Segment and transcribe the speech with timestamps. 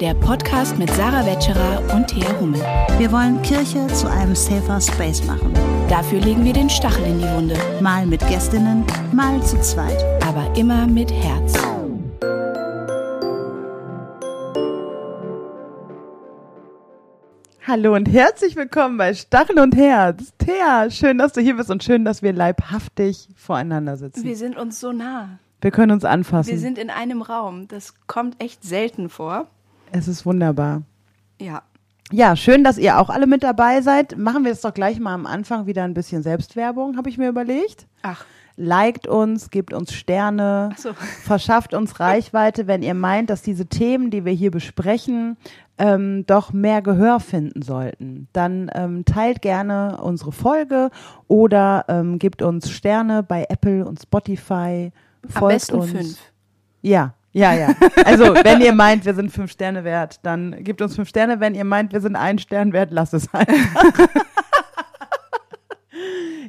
[0.00, 2.60] der Podcast mit Sarah Wetscherer und Thea Hummel.
[2.98, 5.54] Wir wollen Kirche zu einem safer Space machen.
[5.88, 10.04] Dafür legen wir den Stachel in die Wunde, Mal mit Gästinnen, mal zu zweit.
[10.22, 11.54] aber immer mit Herz.
[17.66, 20.32] Hallo und herzlich willkommen bei Stachel und Herz.
[20.38, 24.24] Thea, schön, dass du hier bist und schön, dass wir leibhaftig voreinander sitzen.
[24.24, 25.38] Wir sind uns so nah.
[25.62, 26.50] Wir können uns anfassen.
[26.50, 27.66] Wir sind in einem Raum.
[27.66, 29.48] Das kommt echt selten vor.
[29.92, 30.82] Es ist wunderbar.
[31.40, 31.62] Ja.
[32.12, 34.16] Ja, schön, dass ihr auch alle mit dabei seid.
[34.16, 37.28] Machen wir jetzt doch gleich mal am Anfang wieder ein bisschen Selbstwerbung, habe ich mir
[37.28, 37.86] überlegt.
[38.02, 38.24] Ach,
[38.56, 40.94] Liked uns, gebt uns Sterne, so.
[40.94, 45.36] verschafft uns Reichweite, wenn ihr meint, dass diese Themen, die wir hier besprechen,
[45.78, 48.28] ähm, doch mehr Gehör finden sollten.
[48.32, 50.90] Dann ähm, teilt gerne unsere Folge
[51.28, 54.90] oder ähm, gebt uns Sterne bei Apple und Spotify.
[55.22, 55.90] am Folgt besten uns.
[55.90, 56.18] fünf.
[56.80, 57.68] Ja, ja, ja.
[58.06, 61.38] Also, wenn ihr meint, wir sind fünf Sterne wert, dann gebt uns fünf Sterne.
[61.38, 64.08] Wenn ihr meint, wir sind ein Stern wert, lasst es einfach.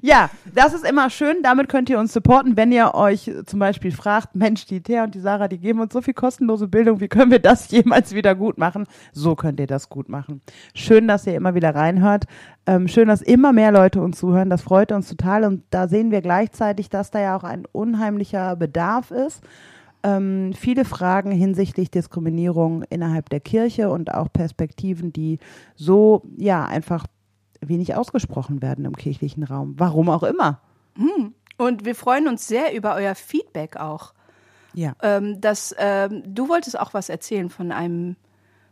[0.01, 1.43] ja, das ist immer schön.
[1.43, 5.13] Damit könnt ihr uns supporten, wenn ihr euch zum Beispiel fragt, Mensch, die Thea und
[5.13, 7.01] die Sarah, die geben uns so viel kostenlose Bildung.
[7.01, 8.85] Wie können wir das jemals wieder gut machen?
[9.11, 10.41] So könnt ihr das gut machen.
[10.73, 12.27] Schön, dass ihr immer wieder reinhört.
[12.65, 14.49] Ähm, schön, dass immer mehr Leute uns zuhören.
[14.49, 15.43] Das freut uns total.
[15.43, 19.43] Und da sehen wir gleichzeitig, dass da ja auch ein unheimlicher Bedarf ist
[20.03, 25.39] ähm, viele Fragen hinsichtlich Diskriminierung innerhalb der Kirche und auch Perspektiven, die
[25.75, 27.05] so ja einfach
[27.61, 29.75] wenig ausgesprochen werden im kirchlichen Raum.
[29.77, 30.61] Warum auch immer.
[31.57, 34.13] Und wir freuen uns sehr über euer Feedback auch.
[34.73, 34.93] Ja.
[35.01, 38.15] Ähm, dass, ähm, du wolltest auch was erzählen von einem,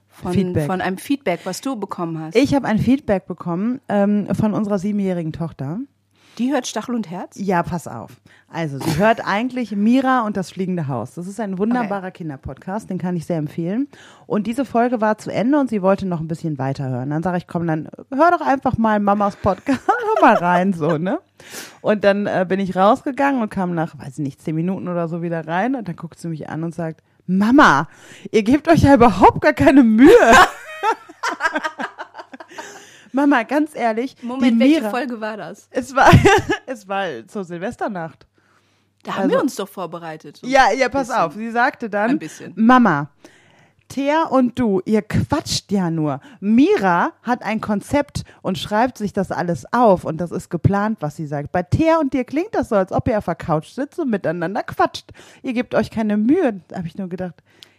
[0.07, 0.67] von, Feedback.
[0.67, 2.35] von einem Feedback, was du bekommen hast.
[2.35, 5.79] Ich habe ein Feedback bekommen ähm, von unserer siebenjährigen Tochter.
[6.37, 7.37] Die hört Stachel und Herz?
[7.37, 8.11] Ja, pass auf.
[8.49, 11.13] Also, sie hört eigentlich Mira und das fliegende Haus.
[11.13, 13.87] Das ist ein wunderbarer Kinderpodcast, den kann ich sehr empfehlen.
[14.27, 17.09] Und diese Folge war zu Ende und sie wollte noch ein bisschen weiterhören.
[17.09, 20.97] Dann sage ich, komm, dann hör doch einfach mal Mamas Podcast, hör mal rein, so,
[20.97, 21.19] ne?
[21.81, 25.07] Und dann äh, bin ich rausgegangen und kam nach, weiß ich nicht, zehn Minuten oder
[25.07, 27.87] so wieder rein und dann guckt sie mich an und sagt, Mama,
[28.31, 30.09] ihr gebt euch ja überhaupt gar keine Mühe.
[33.15, 35.67] Mama, ganz ehrlich, Moment, welche Mira, Folge war das?
[35.71, 36.09] es war,
[36.65, 38.27] es war zur Silvesternacht.
[39.03, 40.37] Da haben Also- wir uns doch vorbereitet.
[40.37, 40.47] So.
[40.47, 41.21] Ja, ja, pass Bisschen.
[41.23, 41.33] auf.
[41.33, 42.53] Sie sagte dann, Ein bisschen.
[42.55, 43.09] Mama,
[43.87, 46.19] Thea und du, ihr quatscht ja nur.
[46.39, 51.15] Mira hat ein Konzept und schreibt sich das alles auf und das ist geplant, was
[51.15, 51.51] sie sagt.
[51.51, 54.09] Bei Thea und dir klingt das so, als ob ihr auf der Couch sitzt und
[54.09, 55.11] miteinander quatscht.
[55.43, 57.35] Ihr gebt euch keine Mühe, da habe ich nur gedacht.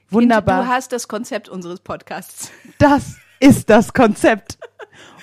[0.09, 0.63] Wunderbar.
[0.63, 2.53] Du hast das Konzept unseres Podcasts.
[2.79, 4.59] Das ist das Konzept.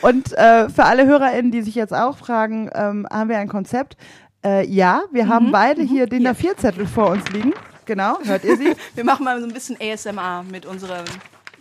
[0.02, 3.96] Und äh, für alle HörerInnen, die sich jetzt auch fragen, ähm, haben wir ein Konzept?
[4.44, 7.54] Äh, ja, wir haben beide hier den A4-Zettel vor uns liegen.
[7.86, 8.76] Genau, hört ihr sie?
[8.96, 11.04] Wir machen mal so ein bisschen ASMR mit unserer,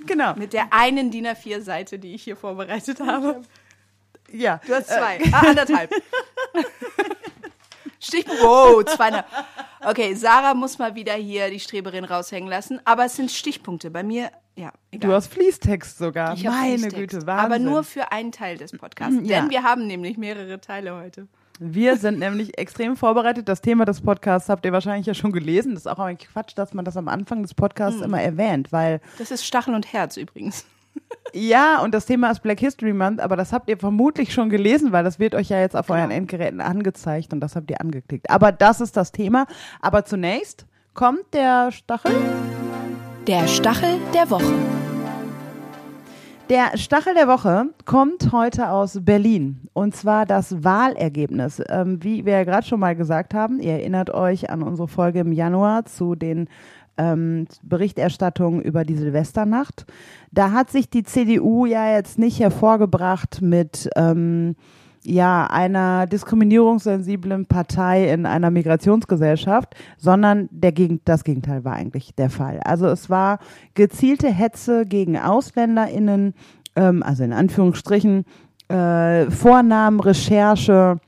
[0.07, 0.35] Genau.
[0.37, 3.43] mit der einen DIN A4-Seite, die ich hier vorbereitet habe.
[4.31, 4.61] Ja.
[4.67, 5.19] Du hast zwei.
[5.33, 5.91] ah, anderthalb.
[8.03, 8.43] Stichpunkt.
[8.43, 9.27] Wow, zweieinhalb.
[9.85, 12.81] Okay, Sarah muss mal wieder hier die Streberin raushängen lassen.
[12.85, 13.91] Aber es sind Stichpunkte.
[13.91, 15.11] Bei mir, ja, egal.
[15.11, 16.35] Du hast Fließtext sogar.
[16.35, 16.97] Ich Meine Fließtext.
[16.97, 17.45] Güte, Wahnsinn.
[17.47, 19.17] Aber nur für einen Teil des Podcasts.
[19.23, 19.41] Ja.
[19.41, 21.29] Denn wir haben nämlich mehrere Teile heute.
[21.61, 23.49] Wir sind nämlich extrem vorbereitet.
[23.49, 25.75] Das Thema des Podcasts habt ihr wahrscheinlich ja schon gelesen.
[25.75, 28.07] Das ist auch ein Quatsch, dass man das am Anfang des Podcasts Mhm.
[28.07, 30.65] immer erwähnt, weil Das ist Stachel und Herz übrigens.
[31.33, 34.93] Ja, und das Thema ist Black History Month, aber das habt ihr vermutlich schon gelesen,
[34.93, 38.31] weil das wird euch ja jetzt auf euren Endgeräten angezeigt und das habt ihr angeklickt.
[38.31, 39.47] Aber das ist das Thema.
[39.81, 42.15] Aber zunächst kommt der Stachel.
[43.27, 44.53] Der Stachel der Woche.
[46.51, 51.63] Der Stachel der Woche kommt heute aus Berlin und zwar das Wahlergebnis.
[51.69, 55.21] Ähm, wie wir ja gerade schon mal gesagt haben, ihr erinnert euch an unsere Folge
[55.21, 56.49] im Januar zu den
[56.97, 59.87] ähm, Berichterstattungen über die Silvesternacht.
[60.31, 64.57] Da hat sich die CDU ja jetzt nicht hervorgebracht mit ähm,
[65.05, 72.31] ja, einer diskriminierungssensiblen Partei in einer Migrationsgesellschaft, sondern der Gegen das Gegenteil war eigentlich der
[72.31, 72.61] Fall.
[72.61, 73.39] Also es war
[73.75, 76.35] gezielte Hetze gegen AusländerInnen,
[76.77, 78.25] ähm, also in Anführungsstrichen,
[78.69, 81.01] äh, Vornamen, Recherche,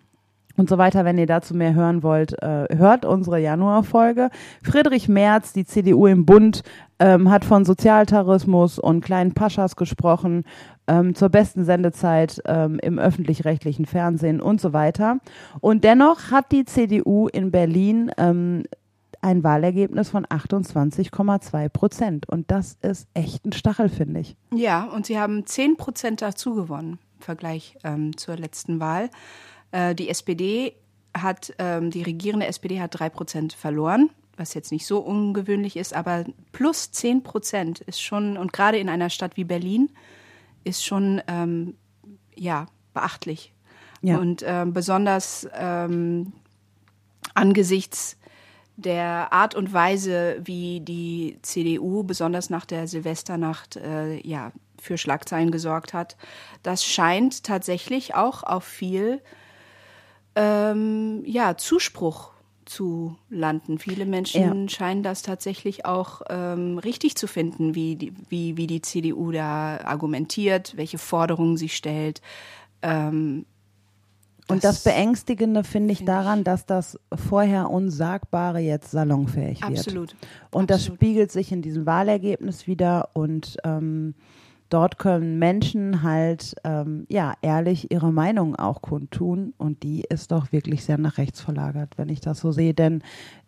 [0.56, 1.04] und so weiter.
[1.04, 4.30] Wenn ihr dazu mehr hören wollt, äh, hört unsere Januarfolge.
[4.62, 6.62] Friedrich Merz, die CDU im Bund,
[6.98, 10.44] ähm, hat von Sozialtourismus und kleinen Paschas gesprochen,
[10.86, 15.18] ähm, zur besten Sendezeit ähm, im öffentlich-rechtlichen Fernsehen und so weiter.
[15.60, 18.10] Und dennoch hat die CDU in Berlin
[19.24, 22.28] ein Wahlergebnis von 28,2 Prozent.
[22.28, 24.36] Und das ist echt ein Stachel, finde ich.
[24.52, 29.08] Ja, und sie haben 10 Prozent dazu gewonnen im Vergleich ähm, zur letzten Wahl.
[29.74, 30.76] Äh, die SPD
[31.16, 34.10] hat, ähm, die regierende SPD hat 3 Prozent verloren.
[34.36, 38.88] was jetzt nicht so ungewöhnlich ist, aber plus 10 Prozent ist schon, und gerade in
[38.88, 39.90] einer Stadt wie Berlin,
[40.64, 41.76] ist schon ähm,
[42.34, 43.52] ja, beachtlich.
[44.02, 44.18] Ja.
[44.18, 46.32] Und ähm, besonders ähm,
[47.34, 48.16] angesichts
[48.74, 54.50] der Art und Weise, wie die CDU besonders nach der Silvesternacht äh, ja,
[54.80, 56.16] für Schlagzeilen gesorgt hat,
[56.64, 59.22] das scheint tatsächlich auch auf viel
[60.36, 62.32] ähm, ja, Zuspruch
[62.64, 63.78] zu landen.
[63.78, 64.68] Viele Menschen Ja.
[64.68, 69.80] scheinen das tatsächlich auch ähm, richtig zu finden, wie die, wie, wie die CDU da
[69.84, 72.22] argumentiert, welche Forderungen sie stellt.
[72.82, 73.44] Ähm,
[74.48, 79.78] Und das, Das Beängstigende finde ich finde daran, dass das vorher Unsagbare jetzt salonfähig wird.
[79.78, 80.16] absolut.
[80.50, 80.98] Und das absolut.
[80.98, 84.14] spiegelt sich in diesem Wahlergebnis wieder und ähm,
[84.68, 90.52] dort können Menschen halt ähm, ja ehrlich ihre Meinung auch kundtun und die ist doch
[90.52, 93.02] wirklich sehr nach rechts verlagert, wenn ich das so sehe, denn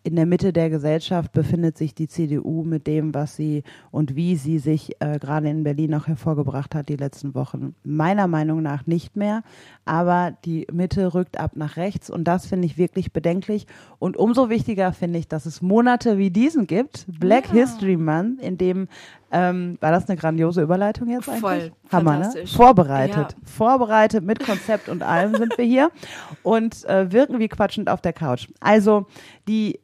[0.07, 4.37] in der Mitte der Gesellschaft befindet sich die CDU mit dem, was sie und wie
[4.37, 7.75] sie sich äh, gerade in Berlin auch hervorgebracht hat die letzten Wochen.
[7.83, 9.43] Meiner Meinung nach nicht mehr,
[9.85, 13.67] aber die Mitte rückt ab nach rechts und das finde ich wirklich bedenklich.
[13.99, 18.59] Und umso wichtiger finde ich, dass es Monate wie diesen gibt, Black History Month, in
[18.59, 18.87] dem
[19.33, 21.41] ähm, war das eine grandiose Überleitung jetzt eigentlich?
[21.41, 22.47] Voll, Hammer, ne?
[22.47, 23.33] Vorbereitet.
[23.33, 23.39] Ja.
[23.43, 25.91] Vorbereitet mit Konzept und allem sind wir hier
[26.45, 28.47] und äh, wirken wie quatschend auf der Couch.
[28.61, 29.07] Also
[29.49, 29.81] die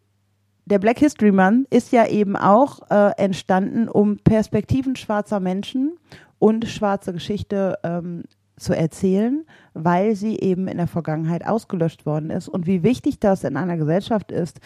[0.65, 5.99] der Black History Month ist ja eben auch äh, entstanden, um Perspektiven schwarzer Menschen
[6.39, 8.25] und schwarze Geschichte ähm,
[8.57, 9.45] zu erzählen,
[9.75, 12.49] weil sie eben in der Vergangenheit ausgelöscht worden ist.
[12.49, 14.61] Und wie wichtig das in einer Gesellschaft ist,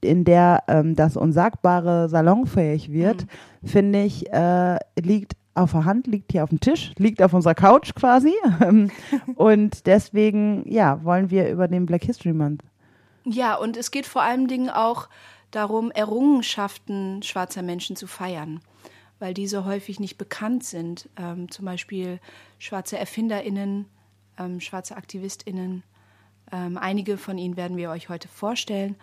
[0.00, 3.26] in der ähm, das Unsagbare salonfähig wird,
[3.62, 7.54] finde ich, äh, liegt auf der Hand, liegt hier auf dem Tisch, liegt auf unserer
[7.54, 8.34] Couch quasi.
[9.36, 12.62] und deswegen, ja, wollen wir über den Black History Month.
[13.24, 15.08] Ja, und es geht vor allen Dingen auch
[15.56, 18.60] darum, Errungenschaften schwarzer Menschen zu feiern,
[19.18, 21.08] weil diese häufig nicht bekannt sind.
[21.16, 22.20] Ähm, zum Beispiel
[22.58, 23.86] schwarze ErfinderInnen,
[24.38, 25.82] ähm, schwarze AktivistInnen.
[26.52, 28.96] Ähm, einige von ihnen werden wir euch heute vorstellen.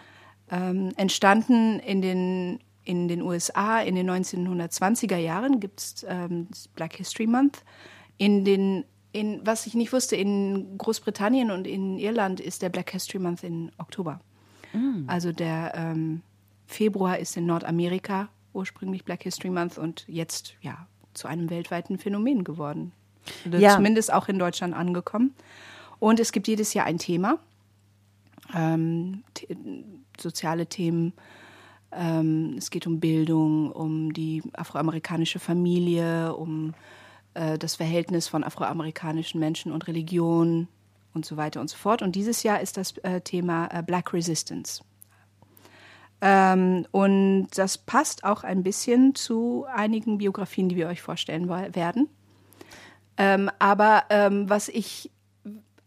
[0.51, 6.97] Ähm, entstanden in den, in den USA in den 1920er Jahren gibt es ähm, Black
[6.97, 7.63] History Month.
[8.17, 12.89] In den in, was ich nicht wusste, in Großbritannien und in Irland ist der Black
[12.89, 14.19] History Month in Oktober.
[15.07, 16.23] Also der ähm,
[16.74, 22.44] Februar ist in Nordamerika ursprünglich Black History Month und jetzt ja zu einem weltweiten Phänomen
[22.44, 22.92] geworden.
[23.48, 23.75] Oder Ja.
[23.75, 25.34] Zumindest auch in Deutschland angekommen.
[26.00, 27.40] Und es gibt jedes Jahr ein Thema.
[28.54, 29.24] Ähm,
[30.20, 31.14] soziale Themen.
[31.92, 36.74] Ähm, es geht um Bildung, um die afroamerikanische Familie, um
[37.36, 40.68] äh, das Verhältnis von afroamerikanischen Menschen und Religion
[41.14, 42.02] und so weiter und so fort.
[42.02, 44.84] Und dieses Jahr ist das äh, Thema äh, Black Resistance.
[46.25, 52.08] Ähm, und das passt auch ein bisschen zu einigen Biografien, die wir euch vorstellen werden.
[53.18, 55.12] Ähm, aber ähm, was ich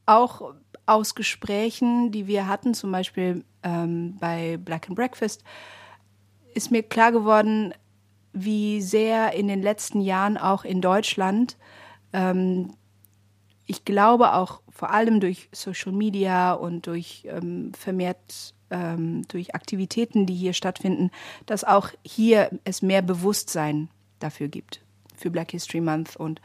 [0.05, 0.53] auch
[0.85, 5.43] aus Gesprächen, die wir hatten, zum Beispiel ähm, bei Black and Breakfast,
[6.55, 7.73] ist mir klar geworden,
[8.35, 11.57] wie sehr in den letzten Jahren auch in Deutschland,
[12.13, 12.75] ähm,
[13.67, 20.27] ich glaube auch vor allem durch Social Media und durch ähm, vermehrt ähm, durch Aktivitäten,
[20.27, 21.11] die hier stattfinden,
[21.47, 24.81] dass auch hier es mehr Bewusstsein dafür gibt,
[25.17, 26.17] für Black History Month.
[26.17, 26.41] Und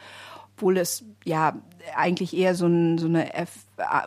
[0.55, 1.57] obwohl es ja
[1.95, 3.29] eigentlich eher so, ein, so eine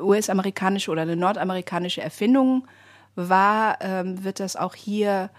[0.00, 2.66] US-amerikanische oder eine nordamerikanische Erfindung
[3.16, 5.30] war, ähm, wird das auch hier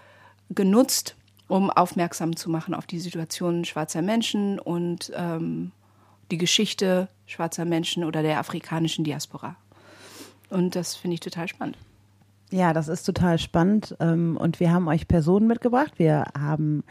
[0.50, 1.16] genutzt,
[1.48, 5.72] um aufmerksam zu machen auf die Situation schwarzer Menschen und ähm,
[6.30, 9.56] die Geschichte schwarzer Menschen oder der afrikanischen Diaspora.
[10.50, 11.76] Und das finde ich total spannend.
[12.50, 13.96] Ja, das ist total spannend.
[14.00, 15.98] ähm, Und wir haben euch Personen mitgebracht.
[15.98, 16.84] Wir haben,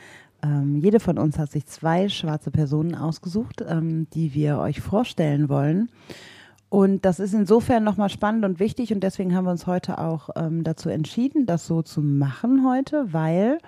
[0.44, 5.48] ähm, jede von uns hat sich zwei schwarze Personen ausgesucht, ähm, die wir euch vorstellen
[5.48, 5.90] wollen.
[6.68, 10.30] Und das ist insofern nochmal spannend und wichtig und deswegen haben wir uns heute auch
[10.64, 13.60] dazu entschieden, das so zu machen heute, weil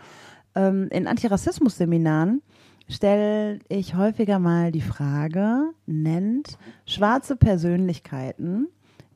[0.56, 2.42] in Antirassismus-Seminaren
[2.88, 8.68] stelle ich häufiger mal die Frage, nennt schwarze Persönlichkeiten,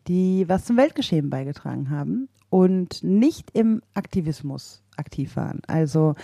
[0.07, 5.61] die was zum Weltgeschehen beigetragen haben und nicht im Aktivismus aktiv waren.
[5.67, 6.15] Also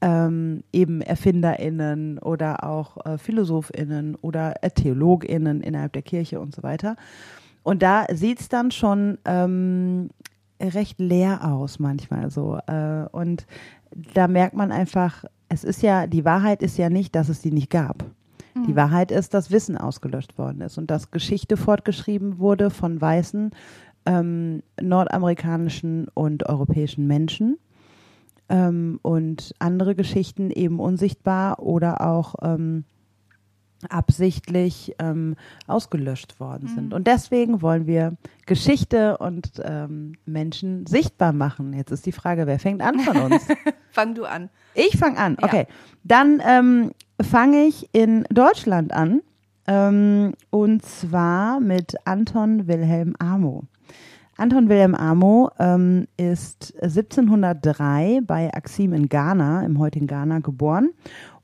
[0.00, 6.62] ähm, eben ErfinderInnen oder auch äh, PhilosophInnen oder äh, TheologInnen innerhalb der Kirche und so
[6.62, 6.96] weiter.
[7.62, 10.10] Und da sieht's dann schon ähm,
[10.60, 12.58] recht leer aus manchmal so.
[12.66, 13.46] Äh, und
[14.12, 17.52] da merkt man einfach, es ist ja, die Wahrheit ist ja nicht, dass es die
[17.52, 18.04] nicht gab.
[18.68, 23.50] Die Wahrheit ist, dass Wissen ausgelöscht worden ist und dass Geschichte fortgeschrieben wurde von weißen
[24.06, 27.58] ähm, nordamerikanischen und europäischen Menschen
[28.48, 32.84] ähm, und andere Geschichten eben unsichtbar oder auch ähm,
[33.86, 35.36] absichtlich ähm,
[35.66, 36.94] ausgelöscht worden sind.
[36.94, 38.14] Und deswegen wollen wir
[38.46, 41.72] Geschichte und ähm, Menschen sichtbar machen.
[41.72, 43.46] Jetzt ist die Frage, wer fängt an von uns?
[43.90, 44.50] Fang du an.
[44.74, 45.46] Ich fange an, Ja.
[45.46, 45.66] okay.
[46.02, 49.20] Dann ähm, fange ich in Deutschland an.
[49.66, 53.64] Ähm, und zwar mit Anton Wilhelm Amo.
[54.36, 60.90] Anton Wilhelm Amo ähm, ist 1703 bei Axim in Ghana, im heutigen Ghana, geboren.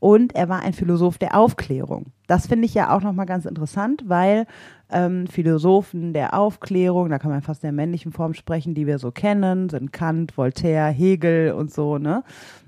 [0.01, 2.07] Und er war ein Philosoph der Aufklärung.
[2.31, 4.47] Das finde ich ja auch nochmal ganz interessant, weil
[4.89, 9.01] ähm, Philosophen der Aufklärung, da kann man fast in der männlichen Form sprechen, die wir
[9.01, 12.23] so kennen, sind Kant, Voltaire, Hegel und so, ne?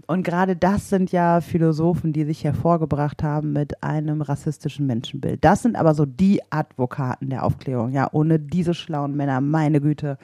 [0.09, 5.45] Und gerade das sind ja Philosophen, die sich hervorgebracht haben mit einem rassistischen Menschenbild.
[5.45, 7.93] Das sind aber so die Advokaten der Aufklärung.
[7.93, 10.19] Ja, ohne diese schlauen Männer, meine Güte,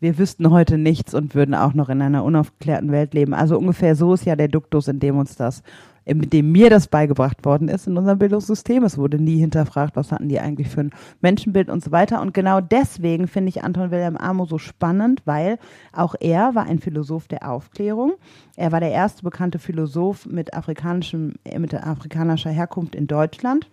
[0.00, 3.34] wir wüssten heute nichts und würden auch noch in einer unaufgeklärten Welt leben.
[3.34, 5.62] Also ungefähr so ist ja der Duktus, in dem uns das,
[6.06, 8.84] mit dem mir das beigebracht worden ist in unserem Bildungssystem.
[8.84, 10.90] Es wurde nie hinterfragt, was hatten die eigentlich für ein
[11.20, 12.20] Menschenbild und so weiter.
[12.20, 15.58] Und genau deswegen finde ich Anton Wilhelm Amo so spannend, weil
[15.92, 18.14] auch er war ein Philosoph der Aufklärung.
[18.56, 23.68] Er war der erste bekannte Philosoph mit afrikanischem, äh, mit afrikanischer Herkunft in Deutschland.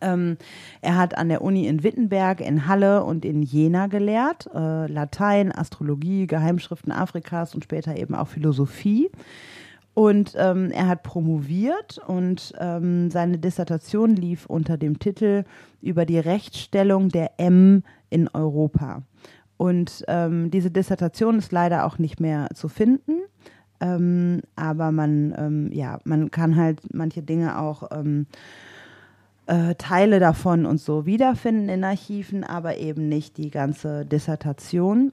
[0.00, 0.38] Ähm,
[0.80, 5.52] er hat an der Uni in Wittenberg, in Halle und in Jena gelehrt, äh, Latein,
[5.52, 9.10] Astrologie, Geheimschriften Afrikas und später eben auch Philosophie.
[9.94, 15.44] Und ähm, er hat promoviert und ähm, seine Dissertation lief unter dem Titel
[15.82, 19.02] über die Rechtsstellung der M in Europa.
[19.58, 23.20] Und ähm, diese Dissertation ist leider auch nicht mehr zu finden.
[23.80, 28.26] Ähm, aber man, ähm, ja, man kann halt manche Dinge auch ähm,
[29.46, 35.12] äh, Teile davon und so wiederfinden in Archiven, aber eben nicht die ganze Dissertation.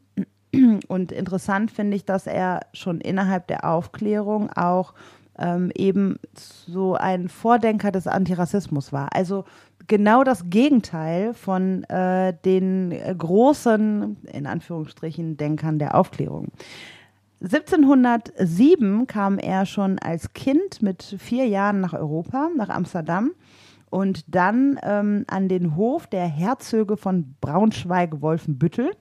[0.88, 4.94] Und interessant finde ich, dass er schon innerhalb der Aufklärung auch
[5.38, 9.10] ähm, eben so ein Vordenker des Antirassismus war.
[9.14, 9.46] Also
[9.88, 16.48] genau das Gegenteil von äh, den großen, in Anführungsstrichen, Denkern der Aufklärung.
[17.42, 23.32] 1707 kam er schon als Kind mit vier Jahren nach Europa, nach Amsterdam
[23.90, 28.92] und dann ähm, an den Hof der Herzöge von Braunschweig-Wolfenbüttel.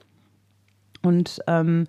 [1.01, 1.85] Und ähm,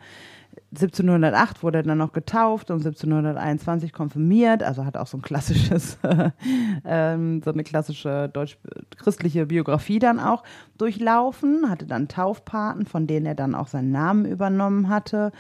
[0.73, 5.99] 1708 wurde er dann noch getauft und 1721 konfirmiert, also hat auch so ein klassisches,
[6.85, 10.45] ähm, so eine klassische deutsch-christliche Biografie dann auch
[10.79, 15.33] durchlaufen, hatte dann Taufpaten, von denen er dann auch seinen Namen übernommen hatte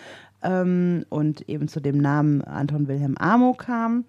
[0.42, 4.04] ähm, und eben zu dem Namen Anton Wilhelm Amo kam.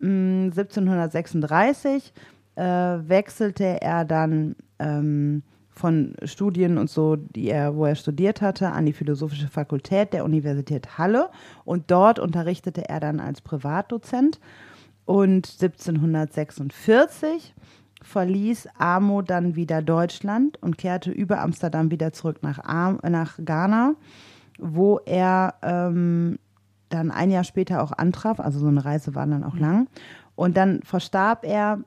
[0.00, 2.12] Mm, 1736
[2.56, 5.42] äh, wechselte er dann ähm,
[5.76, 10.24] von Studien und so, die er, wo er studiert hatte, an die Philosophische Fakultät der
[10.24, 11.28] Universität Halle
[11.64, 14.40] und dort unterrichtete er dann als Privatdozent.
[15.04, 17.54] Und 1746
[18.02, 23.94] verließ Amo dann wieder Deutschland und kehrte über Amsterdam wieder zurück nach, Am nach Ghana,
[24.58, 26.38] wo er ähm,
[26.88, 28.40] dann ein Jahr später auch antraf.
[28.40, 29.88] Also so eine Reise war dann auch lang.
[30.34, 31.80] Und dann verstarb er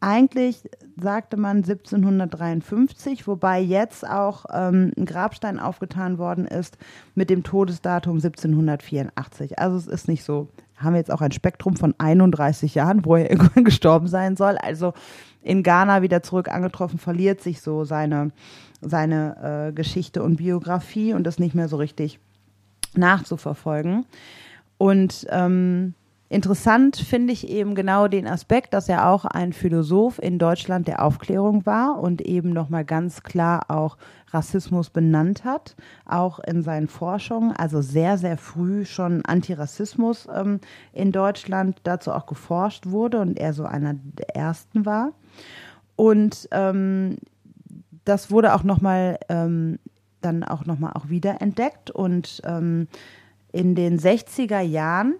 [0.00, 6.78] eigentlich sagte man 1753, wobei jetzt auch ähm, ein Grabstein aufgetan worden ist
[7.14, 9.58] mit dem Todesdatum 1784.
[9.58, 13.16] Also es ist nicht so, haben wir jetzt auch ein Spektrum von 31 Jahren, wo
[13.16, 14.56] er irgendwann gestorben sein soll.
[14.56, 14.92] Also
[15.42, 18.30] in Ghana wieder zurück angetroffen, verliert sich so seine,
[18.80, 22.18] seine äh, Geschichte und Biografie und ist nicht mehr so richtig
[22.94, 24.06] nachzuverfolgen.
[24.78, 25.94] Und ähm,
[26.34, 31.04] Interessant finde ich eben genau den Aspekt, dass er auch ein Philosoph in Deutschland der
[31.04, 33.96] Aufklärung war und eben nochmal ganz klar auch
[34.32, 40.58] Rassismus benannt hat, auch in seinen Forschungen, also sehr, sehr früh schon Antirassismus ähm,
[40.92, 45.12] in Deutschland dazu auch geforscht wurde und er so einer der ersten war.
[45.94, 47.18] Und ähm,
[48.04, 49.78] das wurde auch nochmal ähm,
[50.20, 52.88] dann auch nochmal auch wiederentdeckt und ähm,
[53.52, 55.14] in den 60er Jahren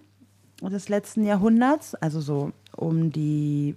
[0.62, 3.76] des letzten Jahrhunderts, also so um die,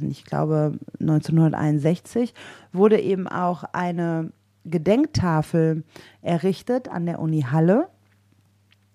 [0.00, 2.34] ich glaube 1961,
[2.72, 4.30] wurde eben auch eine
[4.64, 5.84] Gedenktafel
[6.22, 7.88] errichtet an der Uni Halle.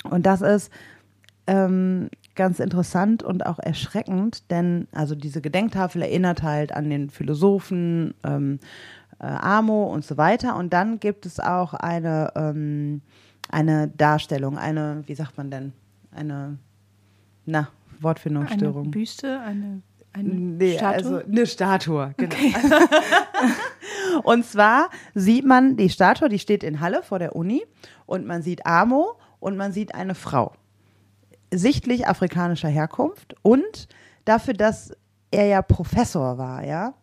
[0.04, 0.72] Und das ist
[1.48, 8.14] ähm, ganz interessant und auch erschreckend, denn also diese Gedenktafel erinnert halt an den Philosophen
[8.24, 8.60] ähm,
[9.20, 10.56] äh, Amo und so weiter.
[10.56, 13.02] Und dann gibt es auch eine, ähm,
[13.50, 15.74] eine Darstellung, eine, wie sagt man denn,
[16.12, 16.58] eine
[17.46, 17.70] na,
[18.00, 18.84] Wortfindungsstörung.
[18.84, 19.82] Eine Büste, eine,
[20.14, 20.94] eine Nee, Statue.
[20.96, 22.36] also eine Statue, genau.
[24.24, 27.64] und zwar sieht man die Statue, die steht in Halle vor der Uni
[28.06, 30.54] und man sieht Amo und man sieht eine Frau.
[31.54, 33.88] sichtlich afrikanischer Herkunft und
[34.26, 34.92] dafür, dass
[35.32, 36.94] er ja Professor war, ja,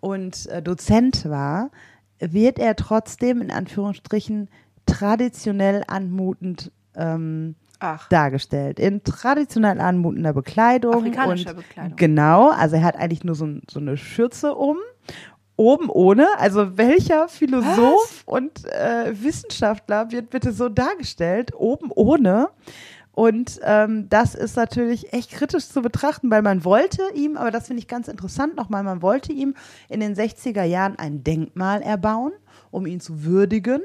[0.00, 1.70] und äh, Dozent war,
[2.18, 4.48] wird er trotzdem in Anführungsstrichen
[4.86, 8.08] traditionell anmutend ähm, Ach.
[8.08, 8.78] dargestellt.
[8.78, 10.94] In traditionell anmutender Bekleidung.
[10.94, 11.96] Afrikanischer und Bekleidung.
[11.96, 14.76] Genau, also er hat eigentlich nur so, so eine Schürze um.
[15.56, 22.48] Oben ohne, also welcher Philosoph und äh, Wissenschaftler wird bitte so dargestellt, oben ohne?
[23.12, 27.66] Und ähm, das ist natürlich echt kritisch zu betrachten, weil man wollte ihm, aber das
[27.66, 29.54] finde ich ganz interessant nochmal, man wollte ihm
[29.90, 32.32] in den 60er Jahren ein Denkmal erbauen,
[32.70, 33.82] um ihn zu würdigen,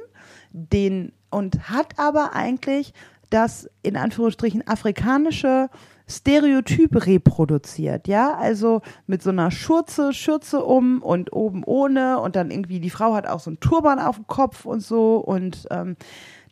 [0.53, 2.93] den und hat aber eigentlich
[3.29, 5.69] das in Anführungsstrichen afrikanische
[6.07, 12.51] Stereotyp reproduziert, ja, also mit so einer Schürze, Schürze um und oben ohne und dann
[12.51, 15.95] irgendwie die Frau hat auch so einen Turban auf dem Kopf und so und ähm,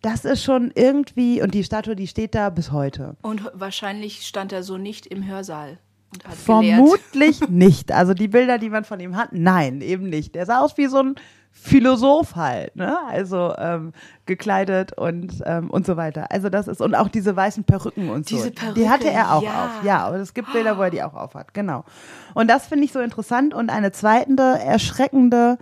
[0.01, 3.15] das ist schon irgendwie und die Statue, die steht da bis heute.
[3.21, 5.77] Und wahrscheinlich stand er so nicht im Hörsaal
[6.13, 6.75] und hat gelehrt.
[6.75, 7.91] Vermutlich nicht.
[7.91, 10.35] Also die Bilder, die man von ihm hat, nein, eben nicht.
[10.35, 11.15] Der sah aus wie so ein
[11.55, 12.97] Philosoph halt, ne?
[13.07, 13.93] Also ähm,
[14.25, 16.29] gekleidet und ähm, und so weiter.
[16.31, 18.35] Also das ist und auch diese weißen Perücken und so.
[18.35, 19.65] Diese die Perücke, hatte er auch ja.
[19.65, 19.83] auf.
[19.85, 21.53] Ja, aber es gibt Bilder, wo er die auch auf hat.
[21.53, 21.85] Genau.
[22.33, 25.57] Und das finde ich so interessant und eine zweite erschreckende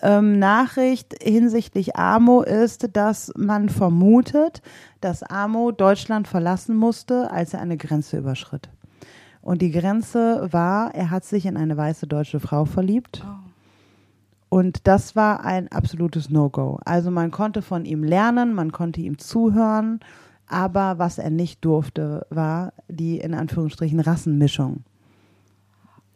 [0.00, 4.62] ähm, Nachricht hinsichtlich Amo ist, dass man vermutet,
[5.00, 8.70] dass Amo Deutschland verlassen musste, als er eine Grenze überschritt.
[9.42, 13.24] Und die Grenze war, er hat sich in eine weiße deutsche Frau verliebt.
[14.52, 16.78] Und das war ein absolutes No-Go.
[16.84, 20.00] Also man konnte von ihm lernen, man konnte ihm zuhören,
[20.46, 24.84] aber was er nicht durfte, war die in Anführungsstrichen Rassenmischung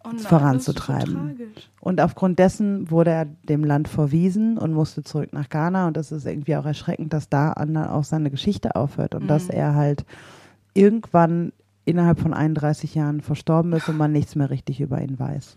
[0.04, 1.14] Oh nein, voranzutreiben.
[1.38, 1.44] So.
[1.80, 5.86] Und aufgrund dessen wurde er dem Land verwiesen und musste zurück nach Ghana.
[5.86, 9.48] Und das ist irgendwie auch erschreckend, dass da an- auch seine Geschichte aufhört und dass
[9.48, 10.04] er halt
[10.74, 11.52] irgendwann
[11.86, 15.56] innerhalb von 31 Jahren verstorben ist und man nichts mehr richtig über ihn weiß.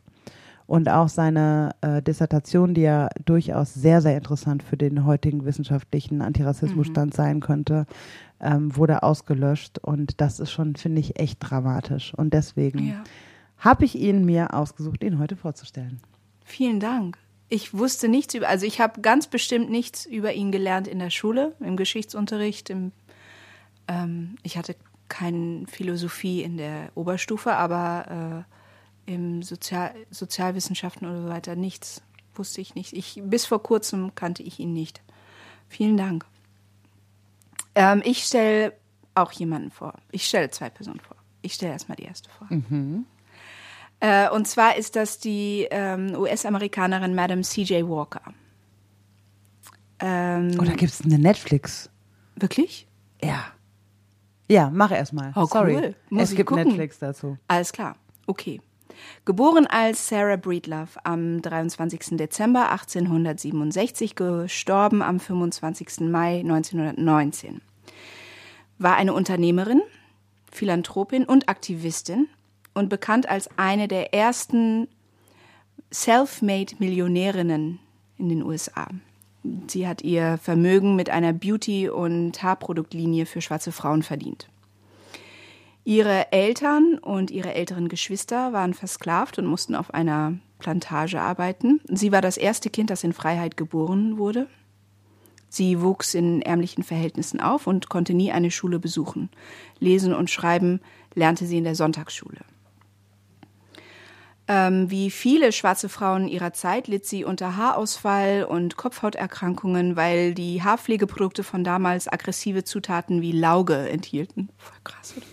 [0.70, 6.22] Und auch seine äh, Dissertation, die ja durchaus sehr, sehr interessant für den heutigen wissenschaftlichen
[6.22, 7.88] Antirassismusstand sein könnte,
[8.40, 9.80] ähm, wurde ausgelöscht.
[9.80, 12.14] Und das ist schon, finde ich, echt dramatisch.
[12.14, 13.04] Und deswegen Ja.
[13.58, 16.02] habe ich ihn mir ausgesucht, ihn heute vorzustellen.
[16.46, 17.18] Vielen Dank.
[17.48, 21.10] Ich wusste nichts über, also ich habe ganz bestimmt nichts über ihn gelernt in der
[21.10, 22.70] Schule, im Geschichtsunterricht.
[22.70, 22.92] Im,
[23.88, 24.76] ähm, ich hatte
[25.08, 28.59] keine Philosophie in der Oberstufe, aber äh,
[29.10, 32.02] im Sozial Sozialwissenschaften oder so weiter nichts
[32.36, 32.94] wusste ich nicht.
[32.94, 35.02] Ich, bis vor kurzem kannte ich ihn nicht.
[35.68, 36.26] Vielen Dank.
[37.76, 38.74] Ähm, ich stelle
[39.16, 39.94] auch jemanden vor.
[40.12, 41.18] Ich stelle zwei Personen vor.
[41.42, 42.48] Ich stelle erstmal die erste vor.
[44.02, 47.88] Äh, und zwar ist das die ähm, US-Amerikanerin Madame C.J.
[47.90, 48.22] Walker.
[50.00, 51.90] Ähm, Oh, da gibt es eine Netflix.
[52.36, 52.88] wirklich?
[53.22, 53.46] Ja.
[54.50, 55.34] Ja, mach erst mal.
[55.36, 55.76] Oh, Sorry.
[55.76, 55.96] cool.
[56.10, 56.68] Muss es gibt gucken.
[56.68, 57.38] Netflix dazu.
[57.48, 57.98] Alles klar.
[58.28, 58.62] Okay.
[59.26, 62.18] Geboren als Sarah Breedlove am 23.
[62.18, 66.02] Dezember 1867, gestorben am 25.
[66.10, 67.62] Mai 1919.
[68.78, 69.82] War eine Unternehmerin,
[70.52, 72.28] Philanthropin und Aktivistin
[72.74, 74.88] und bekannt als eine der ersten
[75.94, 77.80] self-made Millionärinnen
[78.18, 78.88] in den USA.
[79.68, 84.50] Sie hat ihr Vermögen mit einer Beauty- und Haarproduktlinie für schwarze Frauen verdient.
[85.84, 91.82] Ihre Eltern und ihre älteren Geschwister waren versklavt und mussten auf einer Plantage arbeiten.
[91.88, 94.48] Sie war das erste Kind, das in Freiheit geboren wurde.
[95.48, 99.30] Sie wuchs in ärmlichen Verhältnissen auf und konnte nie eine Schule besuchen.
[99.80, 100.80] Lesen und Schreiben
[101.16, 102.42] lernte sie in der Sonntagsschule.
[104.48, 110.64] Ähm, wie viele schwarze Frauen ihrer Zeit litt sie unter Haarausfall und Kopfhauterkrankungen, weil die
[110.64, 114.50] Haarpflegeprodukte von damals aggressive Zutaten wie Lauge enthielten.
[114.58, 115.26] Voll krass, oder?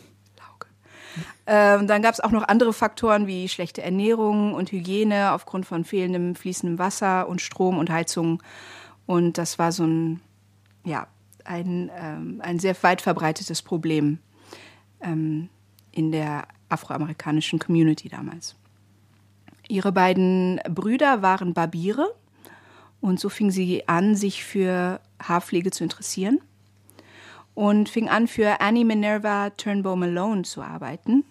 [1.47, 5.85] Ähm, dann gab es auch noch andere Faktoren wie schlechte Ernährung und Hygiene aufgrund von
[5.85, 8.43] fehlendem fließendem Wasser und Strom und Heizung.
[9.07, 10.21] Und das war so ein,
[10.85, 11.07] ja,
[11.45, 14.19] ein, ähm, ein sehr weit verbreitetes Problem
[15.01, 15.49] ähm,
[15.93, 18.57] in der afroamerikanischen Community damals.
[19.69, 22.15] Ihre beiden Brüder waren Barbiere
[23.01, 26.41] und so fing sie an, sich für Haarpflege zu interessieren
[27.57, 31.25] und fing an, für Annie Minerva Turnbow Malone zu arbeiten.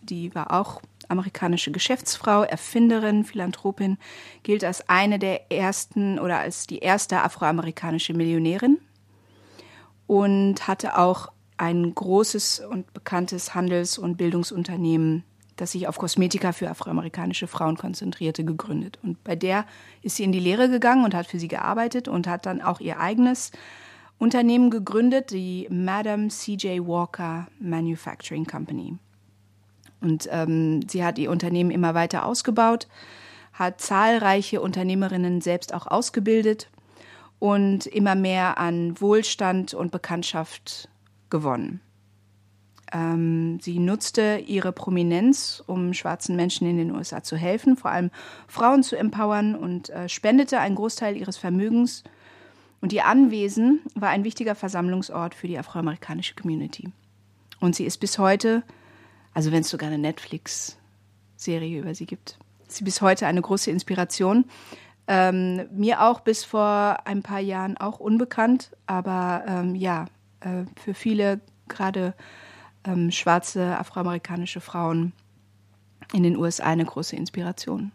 [0.00, 3.98] Die war auch amerikanische Geschäftsfrau, Erfinderin, Philanthropin,
[4.44, 8.78] gilt als eine der ersten oder als die erste afroamerikanische Millionärin
[10.06, 15.24] und hatte auch ein großes und bekanntes Handels- und Bildungsunternehmen,
[15.56, 19.00] das sich auf Kosmetika für afroamerikanische Frauen konzentrierte, gegründet.
[19.02, 19.66] Und bei der
[20.02, 22.78] ist sie in die Lehre gegangen und hat für sie gearbeitet und hat dann auch
[22.78, 23.50] ihr eigenes
[24.18, 26.86] Unternehmen gegründet, die Madame C.J.
[26.86, 28.96] Walker Manufacturing Company.
[30.00, 32.88] Und ähm, sie hat ihr Unternehmen immer weiter ausgebaut,
[33.52, 36.70] hat zahlreiche Unternehmerinnen selbst auch ausgebildet
[37.38, 40.88] und immer mehr an Wohlstand und Bekanntschaft
[41.30, 41.80] gewonnen.
[42.92, 48.10] Ähm, sie nutzte ihre Prominenz, um schwarzen Menschen in den USA zu helfen, vor allem
[48.46, 52.04] Frauen zu empowern und äh, spendete einen Großteil ihres Vermögens.
[52.84, 56.90] Und ihr Anwesen war ein wichtiger Versammlungsort für die afroamerikanische Community.
[57.58, 58.62] Und sie ist bis heute,
[59.32, 62.36] also wenn es sogar eine Netflix-Serie über sie gibt,
[62.68, 64.44] sie bis heute eine große Inspiration.
[65.06, 70.04] Ähm, mir auch bis vor ein paar Jahren auch unbekannt, aber ähm, ja,
[70.40, 72.12] äh, für viele gerade
[72.86, 75.14] ähm, schwarze afroamerikanische Frauen
[76.12, 77.92] in den USA eine große Inspiration.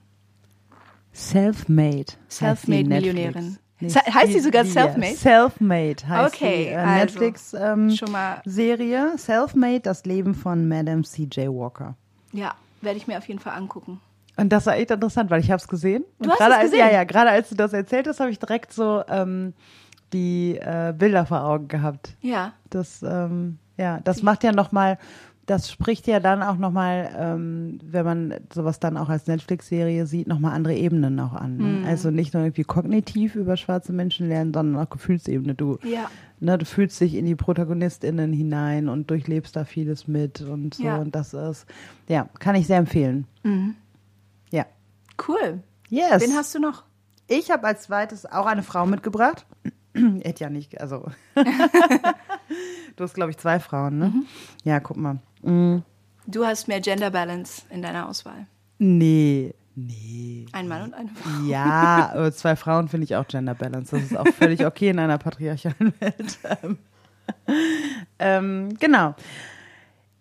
[1.13, 2.13] Self-made.
[2.27, 3.59] Self-made Millionärin.
[3.81, 5.15] Heißt sie sogar Self-Made?
[5.15, 9.11] Self-Made heißt okay, die äh, also, Netflix-Serie.
[9.11, 11.47] Ähm, Self-Made, das Leben von Madame C.J.
[11.47, 11.95] Walker.
[12.33, 14.01] Ja, werde ich mir auf jeden Fall angucken.
[14.35, 16.05] Und das war echt interessant, weil ich habe es gesehen.
[16.19, 16.79] Du und hast gerade es als, gesehen?
[16.79, 19.53] Ja, ja, gerade als du das erzählt hast, habe ich direkt so ähm,
[20.13, 22.15] die äh, Bilder vor Augen gehabt.
[22.21, 22.53] Ja.
[22.69, 24.97] Das, ähm, ja, das macht ja nochmal,
[25.49, 30.27] das spricht ja dann auch nochmal, ähm, wenn man sowas dann auch als Netflix-Serie sieht,
[30.27, 31.57] nochmal andere Ebenen auch an.
[31.57, 31.87] Ne?
[31.87, 35.55] Also nicht nur irgendwie kognitiv über schwarze Menschen lernen, sondern auch Gefühlsebene.
[35.55, 36.09] Du, Ja.
[36.39, 40.83] ne, du fühlst dich in die ProtagonistInnen hinein und durchlebst da vieles mit und so.
[40.83, 40.97] Ja.
[40.97, 41.65] Und das ist,
[42.07, 43.25] ja, kann ich sehr empfehlen.
[44.51, 44.65] Ja.
[45.27, 45.63] Cool.
[45.89, 46.21] Yes.
[46.21, 46.83] Wen hast du noch?
[47.27, 49.45] Ich habe als zweites auch eine Frau mitgebracht.
[50.23, 51.05] Hätte ja nicht, also.
[51.35, 54.13] du hast, glaube ich, zwei Frauen, ne?
[54.63, 55.19] Ja, guck mal.
[55.41, 55.79] Mm,
[56.27, 58.45] Du hast mehr Gender Balance in deiner Auswahl.
[58.77, 60.45] Nee, nee.
[60.51, 61.43] Ein Mann und eine Frau.
[61.47, 63.95] Ja, zwei Frauen finde ich auch Gender Balance.
[63.95, 66.37] Das ist auch völlig okay in einer patriarchalen Welt.
[68.19, 69.15] Ähm, genau.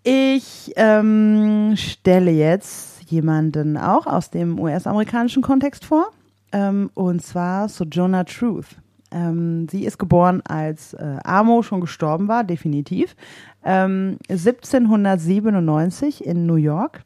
[0.02, 6.11] Ich ähm, stelle jetzt jemanden auch aus dem US-amerikanischen Kontext vor.
[6.52, 8.76] Ähm, und zwar Sojourner Truth.
[9.11, 13.16] Ähm, sie ist geboren, als äh, Amo schon gestorben war, definitiv.
[13.64, 17.05] Ähm, 1797 in New York.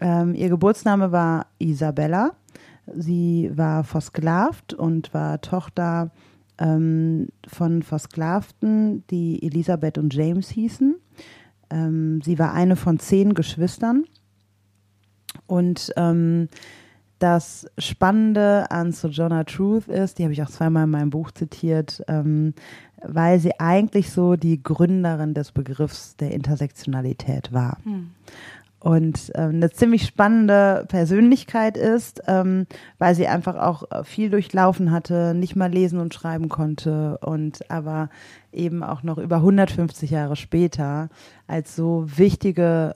[0.00, 2.32] Ähm, ihr Geburtsname war Isabella.
[2.96, 6.10] Sie war versklavt und war Tochter
[6.58, 10.96] ähm, von Versklavten, die Elisabeth und James hießen.
[11.70, 14.04] Ähm, sie war eine von zehn Geschwistern.
[15.46, 16.48] Und ähm,
[17.18, 22.02] das Spannende an Sojourner Truth ist, die habe ich auch zweimal in meinem Buch zitiert,
[22.08, 22.54] ähm,
[23.02, 27.78] weil sie eigentlich so die Gründerin des Begriffs der Intersektionalität war.
[28.80, 32.66] Und ähm, eine ziemlich spannende Persönlichkeit ist, ähm,
[32.98, 38.08] weil sie einfach auch viel durchlaufen hatte, nicht mal lesen und schreiben konnte und aber
[38.52, 41.08] eben auch noch über 150 Jahre später
[41.48, 42.94] als so wichtige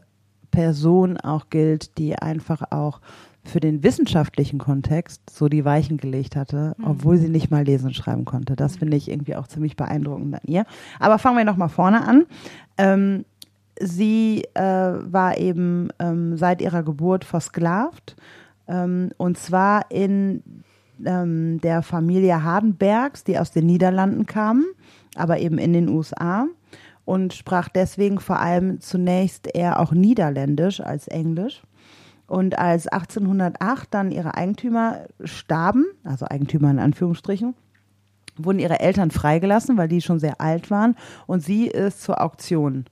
[0.53, 3.01] Person auch gilt, die einfach auch
[3.45, 7.97] für den wissenschaftlichen Kontext so die Weichen gelegt hatte, obwohl sie nicht mal lesen und
[7.97, 8.55] schreiben konnte.
[8.55, 10.65] Das finde ich irgendwie auch ziemlich beeindruckend an ihr.
[11.01, 12.27] Aber fangen wir noch mal vorne an.
[12.79, 13.25] Ähm,
[13.81, 18.17] sie äh, war eben ähm, seit ihrer Geburt versklavt
[18.69, 20.43] ähm, und zwar in
[21.05, 24.65] ähm, der Familie Hardenbergs, die aus den Niederlanden kamen,
[25.17, 26.47] aber eben in den USA
[27.05, 31.63] und sprach deswegen vor allem zunächst eher auch Niederländisch als Englisch.
[32.27, 37.55] Und als 1808 dann ihre Eigentümer starben, also Eigentümer in Anführungsstrichen,
[38.37, 40.97] wurden ihre Eltern freigelassen, weil die schon sehr alt waren.
[41.27, 42.87] Und sie ist zur Auktion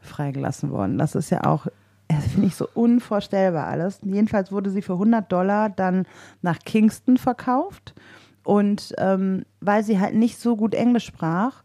[0.00, 0.98] freigelassen worden.
[0.98, 1.66] Das ist ja auch,
[2.08, 4.00] das finde ich so unvorstellbar alles.
[4.02, 6.06] Jedenfalls wurde sie für 100 Dollar dann
[6.42, 7.94] nach Kingston verkauft.
[8.42, 11.62] Und ähm, weil sie halt nicht so gut Englisch sprach,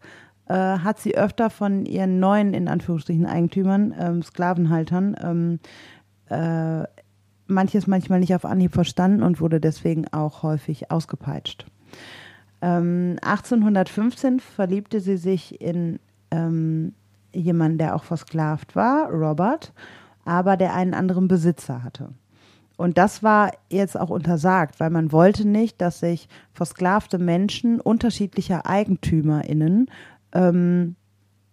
[0.48, 5.58] äh, hat sie öfter von ihren neuen, in Anführungsstrichen, Eigentümern, ähm, Sklavenhaltern, ähm,
[6.28, 6.84] äh,
[7.46, 11.66] manches manchmal nicht auf Anhieb verstanden und wurde deswegen auch häufig ausgepeitscht.
[12.62, 16.94] Ähm, 1815 verliebte sie sich in ähm,
[17.32, 19.72] jemanden, der auch versklavt war, Robert,
[20.24, 22.10] aber der einen anderen Besitzer hatte.
[22.76, 28.66] Und das war jetzt auch untersagt, weil man wollte nicht, dass sich versklavte Menschen unterschiedlicher
[28.66, 29.90] EigentümerInnen
[30.32, 30.96] ähm,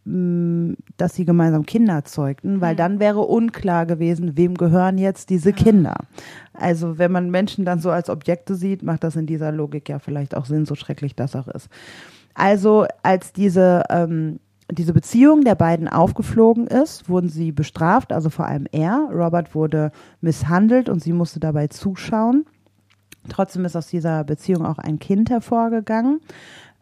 [0.06, 5.96] dass sie gemeinsam Kinder zeugten, weil dann wäre unklar gewesen, wem gehören jetzt diese Kinder.
[6.54, 10.00] Also wenn man Menschen dann so als Objekte sieht, macht das in dieser Logik ja
[10.00, 11.70] vielleicht auch Sinn, so schrecklich das auch ist.
[12.34, 14.40] Also als diese, ähm,
[14.70, 19.10] diese Beziehung der beiden aufgeflogen ist, wurden sie bestraft, also vor allem er.
[19.10, 22.46] Robert wurde misshandelt und sie musste dabei zuschauen.
[23.30, 26.20] Trotzdem ist aus dieser Beziehung auch ein Kind hervorgegangen.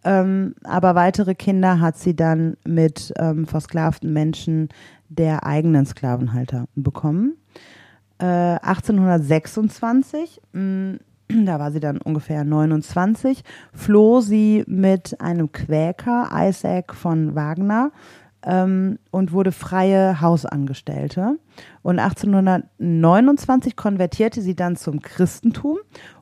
[0.04, 4.70] Ähm, aber weitere Kinder hat sie dann mit ähm, versklavten Menschen
[5.10, 7.38] der eigenen Sklavenhalter bekommen.
[8.20, 10.98] Äh, 1826, mh,
[11.46, 17.92] da war sie dann ungefähr 29, floh sie mit einem Quäker, Isaac von Wagner,
[18.44, 21.38] ähm, und wurde freie Hausangestellte.
[21.84, 25.78] Und 1829 konvertierte sie dann zum Christentum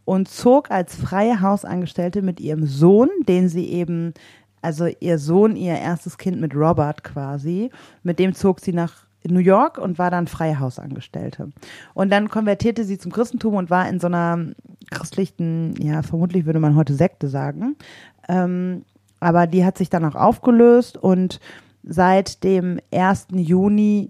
[0.10, 4.16] und zog als freie Hausangestellte mit ihrem Sohn, den sie eben,
[4.60, 7.70] also ihr Sohn, ihr erstes Kind mit Robert quasi,
[8.02, 11.52] mit dem zog sie nach New York und war dann freie Hausangestellte.
[11.94, 14.48] Und dann konvertierte sie zum Christentum und war in so einer
[14.90, 17.76] christlichen, ja, vermutlich würde man heute Sekte sagen.
[18.28, 18.86] Ähm,
[19.20, 21.40] aber die hat sich dann auch aufgelöst und
[21.84, 23.28] seit dem 1.
[23.34, 24.10] Juni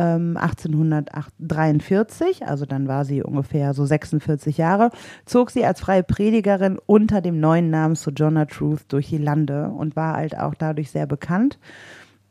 [0.00, 4.90] ähm, 1843, also dann war sie ungefähr so 46 Jahre,
[5.26, 9.96] zog sie als freie Predigerin unter dem neuen Namen Sojourner Truth durch die Lande und
[9.96, 11.58] war halt auch dadurch sehr bekannt.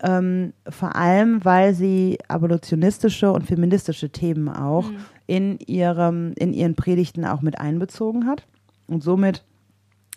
[0.02, 4.98] Ähm, vor allem, weil sie abolitionistische und feministische Themen auch mhm.
[5.28, 8.48] in ihrem, in ihren Predigten auch mit einbezogen hat.
[8.88, 9.44] Und somit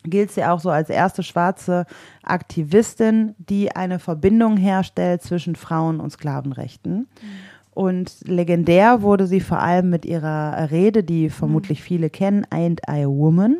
[0.04, 1.86] gilt sie auch so als erste schwarze
[2.22, 6.98] Aktivistin, die eine Verbindung herstellt zwischen Frauen- und Sklavenrechten.
[6.98, 7.06] Mhm.
[7.74, 11.84] Und legendär wurde sie vor allem mit ihrer Rede, die vermutlich mhm.
[11.84, 13.58] viele kennen, Ain't I a Woman?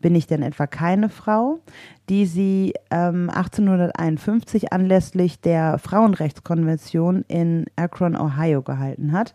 [0.00, 1.60] Bin ich denn etwa keine Frau?
[2.10, 9.34] Die sie ähm, 1851 anlässlich der Frauenrechtskonvention in Akron, Ohio gehalten hat.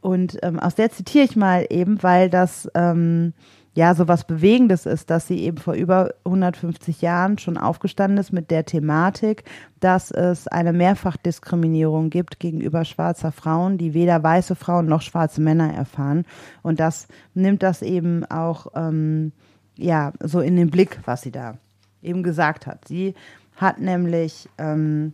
[0.00, 3.34] Und ähm, aus der zitiere ich mal eben, weil das ähm,
[3.78, 8.32] ja so was Bewegendes ist, dass sie eben vor über 150 Jahren schon aufgestanden ist
[8.32, 9.44] mit der Thematik,
[9.78, 15.72] dass es eine Mehrfachdiskriminierung gibt gegenüber schwarzer Frauen, die weder weiße Frauen noch schwarze Männer
[15.72, 16.24] erfahren.
[16.62, 19.30] Und das nimmt das eben auch ähm,
[19.76, 21.56] ja so in den Blick, was sie da
[22.02, 22.88] eben gesagt hat.
[22.88, 23.14] Sie
[23.54, 25.12] hat nämlich ähm,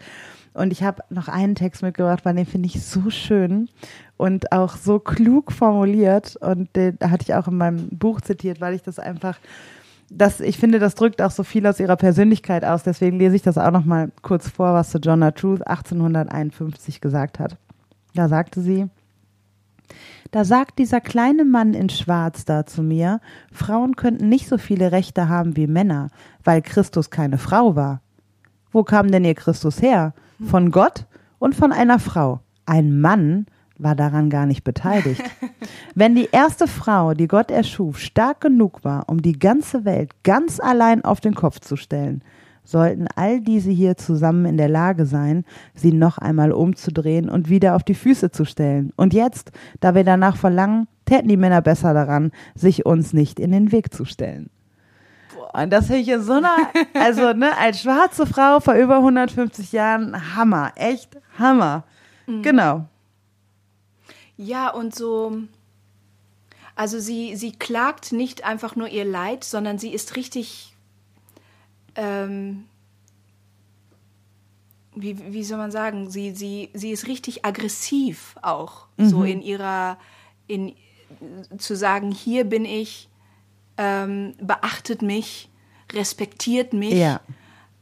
[0.53, 3.69] Und ich habe noch einen Text mitgebracht, weil den finde ich so schön
[4.17, 6.35] und auch so klug formuliert.
[6.35, 9.37] Und den hatte ich auch in meinem Buch zitiert, weil ich das einfach,
[10.09, 12.83] das, ich finde, das drückt auch so viel aus ihrer Persönlichkeit aus.
[12.83, 17.55] Deswegen lese ich das auch noch mal kurz vor, was Sojourner Truth 1851 gesagt hat.
[18.13, 18.89] Da sagte sie,
[20.31, 23.19] da sagt dieser kleine Mann in Schwarz da zu mir,
[23.51, 26.09] Frauen könnten nicht so viele Rechte haben wie Männer,
[26.43, 28.01] weil Christus keine Frau war.
[28.71, 30.13] Wo kam denn ihr Christus her?
[30.43, 31.05] Von Gott
[31.39, 32.41] und von einer Frau.
[32.65, 33.45] Ein Mann
[33.77, 35.23] war daran gar nicht beteiligt.
[35.95, 40.59] Wenn die erste Frau, die Gott erschuf, stark genug war, um die ganze Welt ganz
[40.59, 42.23] allein auf den Kopf zu stellen,
[42.63, 47.75] sollten all diese hier zusammen in der Lage sein, sie noch einmal umzudrehen und wieder
[47.75, 48.93] auf die Füße zu stellen.
[48.95, 53.51] Und jetzt, da wir danach verlangen, täten die Männer besser daran, sich uns nicht in
[53.51, 54.49] den Weg zu stellen.
[55.53, 56.55] Und das finde ich in so einer,
[56.93, 61.83] also ne, als schwarze Frau vor über 150 Jahren, Hammer, echt Hammer.
[62.25, 62.41] Mhm.
[62.41, 62.85] Genau.
[64.37, 65.43] Ja, und so,
[66.75, 70.73] also sie, sie klagt nicht einfach nur ihr Leid, sondern sie ist richtig,
[71.95, 72.65] ähm,
[74.95, 79.09] wie, wie soll man sagen, sie, sie, sie ist richtig aggressiv auch, mhm.
[79.09, 79.97] so in ihrer,
[80.47, 80.73] in,
[81.57, 83.09] zu sagen, hier bin ich,
[83.81, 85.49] ähm, beachtet mich,
[85.91, 86.93] respektiert mich.
[86.93, 87.19] Ja.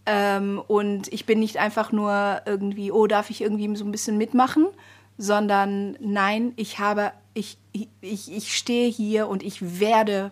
[0.06, 4.18] Ähm, und ich bin nicht einfach nur irgendwie, oh, darf ich irgendwie so ein bisschen
[4.18, 4.68] mitmachen,
[5.18, 10.32] sondern nein, ich habe, ich, ich, ich stehe hier und ich werde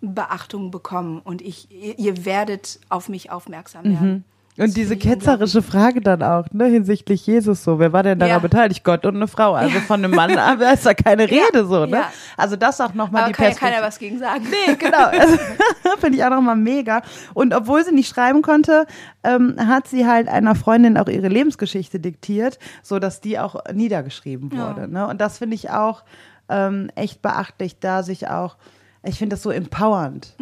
[0.00, 4.24] Beachtung bekommen und ich, ihr werdet auf mich aufmerksam werden.
[4.56, 4.64] Mhm.
[4.64, 8.38] Und diese ketzerische Frage dann auch, ne, hinsichtlich Jesus so, wer war denn daran ja.
[8.38, 8.84] beteiligt?
[8.84, 9.54] Gott und eine Frau.
[9.54, 11.64] Also von einem Mann aber ist da keine Rede ja.
[11.64, 11.96] so, ne?
[11.98, 12.12] Ja.
[12.36, 13.58] Also das auch nochmal die kann Perspektive.
[13.60, 14.46] kann ja keiner was gegen sagen.
[14.50, 15.10] Nee, genau.
[15.22, 15.38] Also,
[16.00, 17.02] Finde ich auch nochmal mega.
[17.34, 18.86] Und obwohl sie nicht schreiben konnte,
[19.22, 24.52] ähm, hat sie halt einer Freundin auch ihre Lebensgeschichte diktiert, so dass die auch niedergeschrieben
[24.52, 24.88] wurde.
[24.88, 25.06] Ne?
[25.06, 26.02] Und das finde ich auch
[26.48, 28.56] ähm, echt beachtlich, da sich auch,
[29.04, 30.34] ich finde das so empowernd,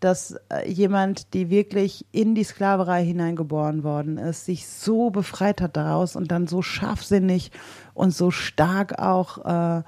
[0.00, 5.76] dass äh, jemand, die wirklich in die Sklaverei hineingeboren worden ist, sich so befreit hat
[5.76, 7.50] daraus und dann so scharfsinnig
[7.94, 9.44] und so stark auch
[9.78, 9.82] äh,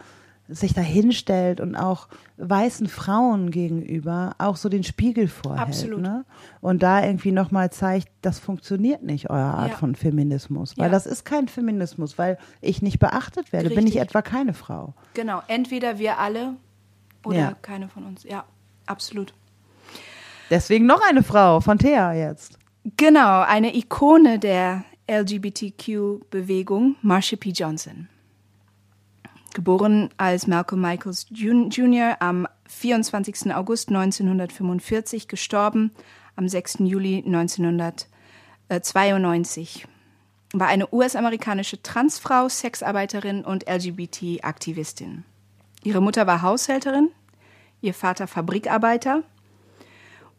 [0.49, 5.63] sich da hinstellt und auch weißen Frauen gegenüber auch so den Spiegel vorhält.
[5.67, 6.03] Absolut.
[6.03, 6.27] Ne?
[6.61, 9.77] Und da irgendwie nochmal zeigt, das funktioniert nicht, euer Art Ja.
[9.77, 10.77] von Feminismus.
[10.77, 10.91] Weil Ja.
[10.93, 13.69] das ist kein Feminismus, weil ich nicht beachtet werde.
[13.71, 14.03] Bin ich Richtig.
[14.03, 14.93] etwa keine Frau.
[15.15, 16.57] Genau, entweder wir alle
[17.25, 17.53] oder Ja.
[17.63, 18.25] keine von uns.
[18.25, 18.45] Ja,
[18.85, 19.33] absolut.
[20.53, 22.59] Deswegen noch eine Frau von Thea jetzt.
[22.99, 27.53] Genau, eine Ikone der LGBTQ-Bewegung, Marsha P.
[27.53, 28.11] Johnson.
[29.55, 32.19] Geboren als Malcolm Michaels Jr.
[32.21, 33.55] am 24.
[33.55, 35.91] August 1945, gestorben
[36.37, 36.81] am 6.
[36.81, 39.87] Juli 1992.
[40.53, 45.25] War eine US-amerikanische Transfrau, Sexarbeiterin und LGBT-Aktivistin.
[45.83, 47.09] Ihre Mutter war Haushälterin,
[47.81, 49.23] ihr Vater Fabrikarbeiter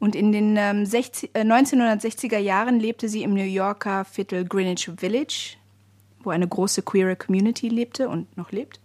[0.03, 4.91] und in den ähm, 60, äh, 1960er Jahren lebte sie im New Yorker Viertel Greenwich
[4.97, 5.55] Village,
[6.21, 8.81] wo eine große queere Community lebte und noch lebt.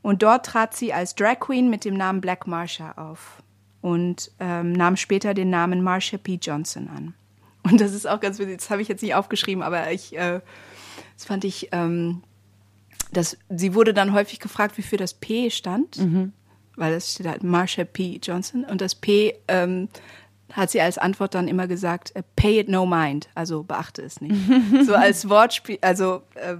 [0.00, 3.42] Und dort trat sie als Drag Queen mit dem Namen Black Marsha auf
[3.82, 6.38] und ähm, nahm später den Namen Marsha P.
[6.40, 7.12] Johnson an.
[7.62, 10.40] Und das ist auch ganz witzig, das habe ich jetzt nicht aufgeschrieben, aber ich, äh,
[11.18, 12.22] das fand ich, ähm,
[13.12, 15.98] das, sie wurde dann häufig gefragt, wofür das P stand,
[16.76, 18.18] weil das steht halt Marsha P.
[18.22, 19.90] Johnson und das P ähm,
[20.52, 24.20] hat sie als Antwort dann immer gesagt, äh, pay it no mind, also beachte es
[24.20, 24.36] nicht.
[24.86, 26.56] so als Wortspiel, also äh,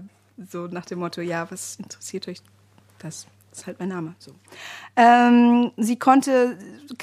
[0.50, 2.40] so nach dem Motto, ja, was interessiert euch
[2.98, 3.26] das?
[3.50, 4.14] Das ist halt mein Name.
[4.18, 4.30] So.
[4.94, 6.56] Ähm, sie konnte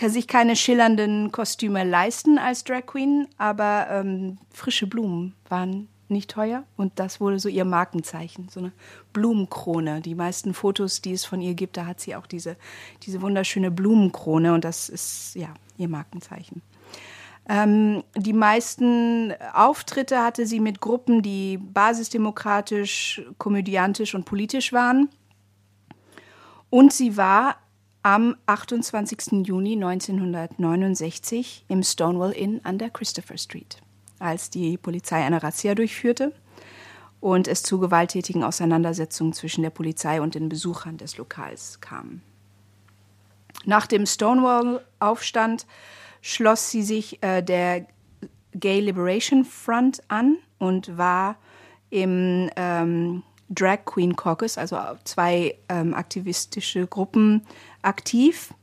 [0.08, 6.64] sich keine schillernden Kostüme leisten als Drag Queen, aber ähm, frische Blumen waren nicht teuer
[6.78, 8.72] und das wurde so ihr Markenzeichen, so eine
[9.12, 10.00] Blumenkrone.
[10.00, 12.56] Die meisten Fotos, die es von ihr gibt, da hat sie auch diese,
[13.04, 16.62] diese wunderschöne Blumenkrone und das ist ja ihr Markenzeichen.
[17.50, 25.10] Ähm, die meisten Auftritte hatte sie mit Gruppen, die basisdemokratisch, komödiantisch und politisch waren.
[26.70, 27.56] Und sie war
[28.04, 29.48] am 28.
[29.48, 33.82] Juni 1969 im Stonewall Inn an der Christopher Street,
[34.20, 36.34] als die Polizei eine Razzia durchführte
[37.22, 42.22] und es zu gewalttätigen Auseinandersetzungen zwischen der Polizei und den Besuchern des Lokals kam.
[43.66, 45.66] Nach dem Stonewall-Aufstand
[46.22, 47.88] schloss sie sich äh, der
[48.54, 51.38] Gay Liberation Front an und war
[51.90, 57.46] im ähm, Drag Queen Caucus, also zwei ähm, aktivistische Gruppen,
[57.82, 58.54] aktiv.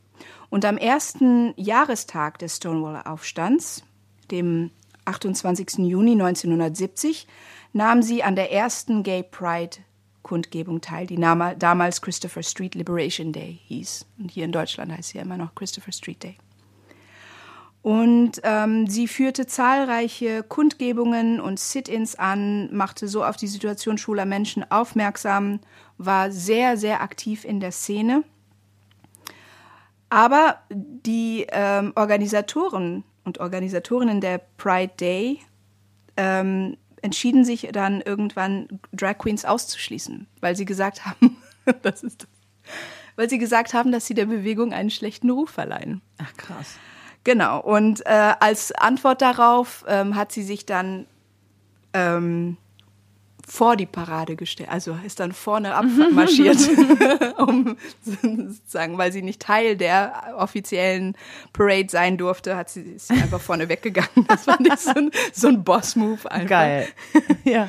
[0.50, 3.82] Und am ersten Jahrestag des Stonewall-Aufstands,
[4.30, 4.70] dem
[5.06, 5.78] 28.
[5.78, 7.26] Juni 1970,
[7.72, 9.78] nahm sie an der ersten Gay Pride
[10.22, 14.06] Kundgebung teil, die damals Christopher Street Liberation Day hieß.
[14.18, 16.36] Und hier in Deutschland heißt sie ja immer noch Christopher Street Day.
[17.84, 24.24] Und ähm, sie führte zahlreiche Kundgebungen und Sit-ins an, machte so auf die Situation schwuler
[24.24, 25.60] Menschen aufmerksam,
[25.98, 28.24] war sehr, sehr aktiv in der Szene.
[30.08, 35.40] Aber die ähm, Organisatoren und Organisatorinnen der Pride Day
[36.16, 41.36] ähm, entschieden sich dann irgendwann Drag Queens auszuschließen, weil sie gesagt haben,
[41.82, 42.30] das ist das,
[43.16, 46.00] weil sie gesagt haben, dass sie der Bewegung einen schlechten Ruf verleihen.
[46.16, 46.78] Ach krass.
[47.24, 47.60] Genau.
[47.60, 51.06] Und äh, als Antwort darauf ähm, hat sie sich dann
[51.94, 52.58] ähm,
[53.46, 56.58] vor die Parade gestellt, also ist dann vorne abmarschiert,
[57.38, 61.16] um sozusagen, weil sie nicht Teil der offiziellen
[61.52, 64.26] Parade sein durfte, hat sie ist sie einfach vorne weggegangen.
[64.28, 66.48] Das fand ich so ein, so ein Boss-Move einfach.
[66.48, 66.88] Geil.
[67.44, 67.68] ja.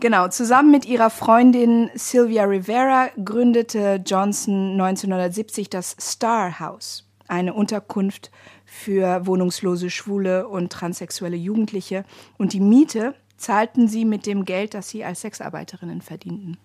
[0.00, 8.32] Genau, zusammen mit ihrer Freundin Sylvia Rivera gründete Johnson 1970 das Star House, eine Unterkunft
[8.74, 12.04] für wohnungslose Schwule und transsexuelle Jugendliche.
[12.38, 16.58] Und die Miete zahlten sie mit dem Geld, das sie als Sexarbeiterinnen verdienten.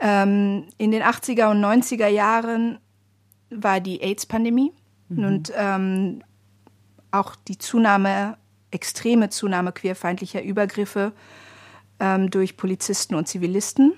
[0.00, 2.78] Ähm, in den 80er und 90er Jahren
[3.50, 4.72] war die AIDS-Pandemie
[5.10, 6.22] und ähm,
[7.10, 8.38] auch die Zunahme,
[8.70, 11.12] extreme Zunahme queerfeindlicher Übergriffe
[12.00, 13.92] ähm, durch Polizisten und Zivilisten.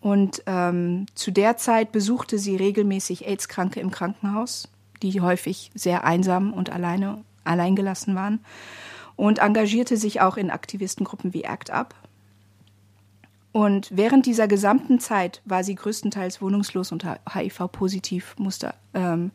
[0.00, 4.68] Und ähm, zu der Zeit besuchte sie regelmäßig AIDS-Kranke im Krankenhaus,
[5.02, 8.40] die häufig sehr einsam und alleine, alleingelassen waren.
[9.16, 11.94] Und engagierte sich auch in Aktivistengruppen wie ACT UP.
[13.52, 19.30] Und während dieser gesamten Zeit war sie größtenteils wohnungslos und HIV-positiv, musste, ähm,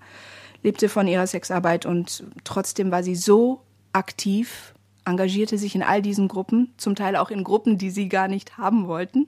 [0.61, 3.61] lebte von ihrer Sexarbeit und trotzdem war sie so
[3.93, 8.27] aktiv, engagierte sich in all diesen Gruppen, zum Teil auch in Gruppen, die sie gar
[8.27, 9.27] nicht haben wollten.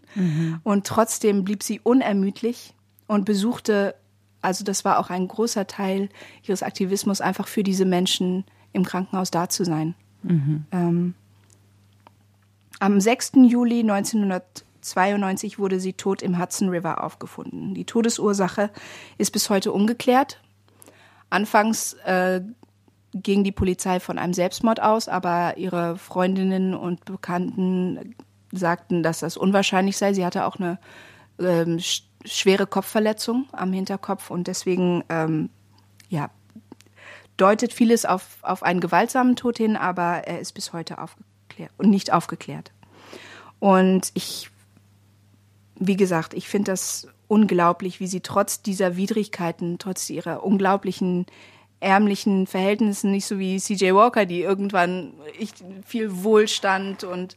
[0.63, 2.75] Und trotzdem blieb sie unermüdlich
[3.07, 3.95] und besuchte,
[4.43, 6.09] also das war auch ein großer Teil
[6.43, 9.95] ihres Aktivismus, einfach für diese Menschen im Krankenhaus da zu sein.
[10.71, 11.13] Ähm,
[12.79, 13.33] am 6.
[13.47, 17.73] Juli 1992 wurde sie tot im Hudson River aufgefunden.
[17.73, 18.69] Die Todesursache
[19.17, 20.41] ist bis heute ungeklärt.
[21.29, 22.41] Anfangs äh,
[23.13, 28.15] ging die Polizei von einem Selbstmord aus, aber ihre Freundinnen und Bekannten
[28.51, 30.13] sagten, dass das unwahrscheinlich sei.
[30.13, 30.79] Sie hatte auch eine
[31.39, 31.79] ähm,
[32.25, 35.49] schwere Kopfverletzung am Hinterkopf und deswegen ähm,
[36.09, 36.29] ja,
[37.37, 41.89] deutet vieles auf, auf einen gewaltsamen Tod hin, aber er ist bis heute aufgeklärt und
[41.89, 42.71] nicht aufgeklärt.
[43.59, 44.49] Und ich,
[45.75, 51.25] wie gesagt, ich finde das unglaublich, wie sie trotz dieser Widrigkeiten, trotz ihrer unglaublichen
[51.79, 55.13] ärmlichen Verhältnissen, nicht so wie CJ Walker, die irgendwann
[55.85, 57.35] viel Wohlstand und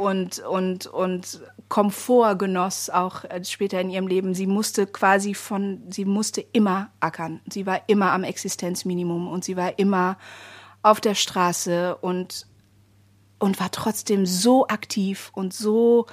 [0.00, 4.34] und, und, und Komfort genoss, auch äh, später in ihrem Leben.
[4.34, 7.40] Sie musste quasi von, sie musste immer ackern.
[7.50, 10.16] Sie war immer am Existenzminimum und sie war immer
[10.82, 12.46] auf der Straße und,
[13.38, 16.06] und war trotzdem so aktiv und so,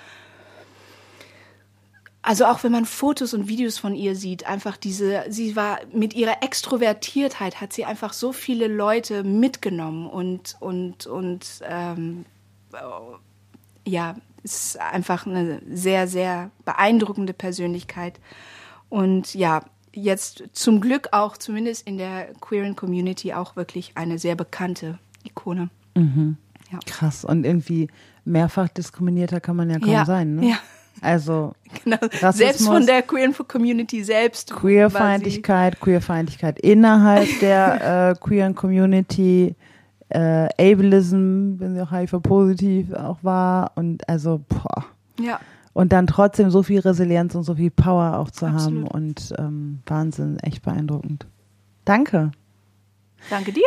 [2.22, 6.14] also auch wenn man Fotos und Videos von ihr sieht, einfach diese, sie war mit
[6.14, 12.26] ihrer Extrovertiertheit hat sie einfach so viele Leute mitgenommen und, und, und, ähm,
[13.88, 18.20] ja, ist einfach eine sehr, sehr beeindruckende Persönlichkeit.
[18.90, 19.64] Und ja,
[19.94, 25.70] jetzt zum Glück auch, zumindest in der queeren Community, auch wirklich eine sehr bekannte Ikone.
[25.96, 26.80] Ja.
[26.86, 27.26] Krass.
[27.26, 27.88] Und irgendwie
[28.24, 30.50] mehrfach diskriminierter kann man ja kaum Ja, sein, ne?
[30.50, 30.58] ja.
[31.02, 31.98] Also Genau.
[32.02, 34.54] Rassismus, Selbst von der queeren Community selbst.
[34.54, 39.56] Queerfeindlichkeit, Queerfeindlichkeit innerhalb der äh, queeren Community,
[40.10, 44.86] äh, Ableism, wenn sie auch HIV-positiv auch war und also boah.
[45.20, 45.40] Ja,
[45.74, 48.94] Und dann trotzdem so viel Resilienz und so viel Power auch zu haben Absolut.
[48.94, 51.26] und ähm, Wahnsinn, echt beeindruckend.
[51.86, 52.32] Danke.
[53.30, 53.64] danke dir.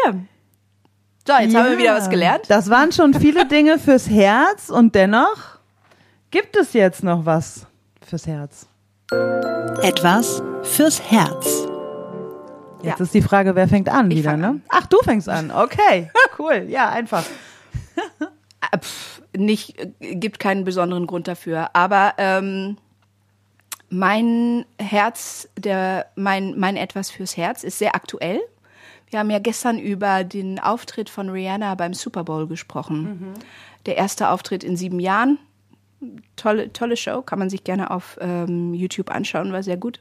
[1.26, 2.42] So, jetzt haben wir wieder was gelernt.
[2.48, 5.58] Das waren schon viele Dinge fürs Herz und dennoch
[6.30, 7.66] gibt es jetzt noch was
[8.00, 8.66] fürs Herz.
[9.82, 11.66] Etwas fürs Herz.
[12.82, 13.04] Jetzt Ja.
[13.04, 14.46] ist die Frage, wer fängt an Ich wieder, ne?
[14.48, 14.62] an.
[14.68, 15.50] Ach, du fängst an.
[15.50, 16.64] Okay, cool.
[16.68, 17.24] Ja, einfach.
[18.72, 21.70] Äh, pf, nicht, äh, gibt keinen besonderen Grund dafür.
[21.74, 22.76] Aber ähm,
[23.90, 28.40] mein Herz, der, mein, mein Etwas fürs Herz ist sehr aktuell.
[29.10, 33.34] Wir haben ja gestern über den Auftritt von Rihanna beim Super Bowl gesprochen.
[33.86, 35.38] Der erste Auftritt in sieben Jahren.
[36.36, 40.00] Tolle, tolle Show, kann man sich gerne auf ähm, YouTube anschauen, war sehr gut.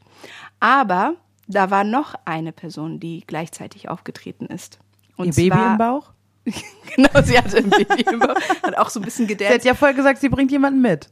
[0.62, 1.16] Aber
[1.52, 4.80] da war noch eine Person, die gleichzeitig aufgetreten ist.
[5.18, 6.12] Und Ihr Baby im Bauch?
[6.95, 8.36] Genau, sie hatte ein Baby im Bauch.
[8.64, 9.66] Hat auch so ein bisschen Sie hat gedacht.
[9.66, 11.10] ja voll gesagt, sie bringt jemanden mit.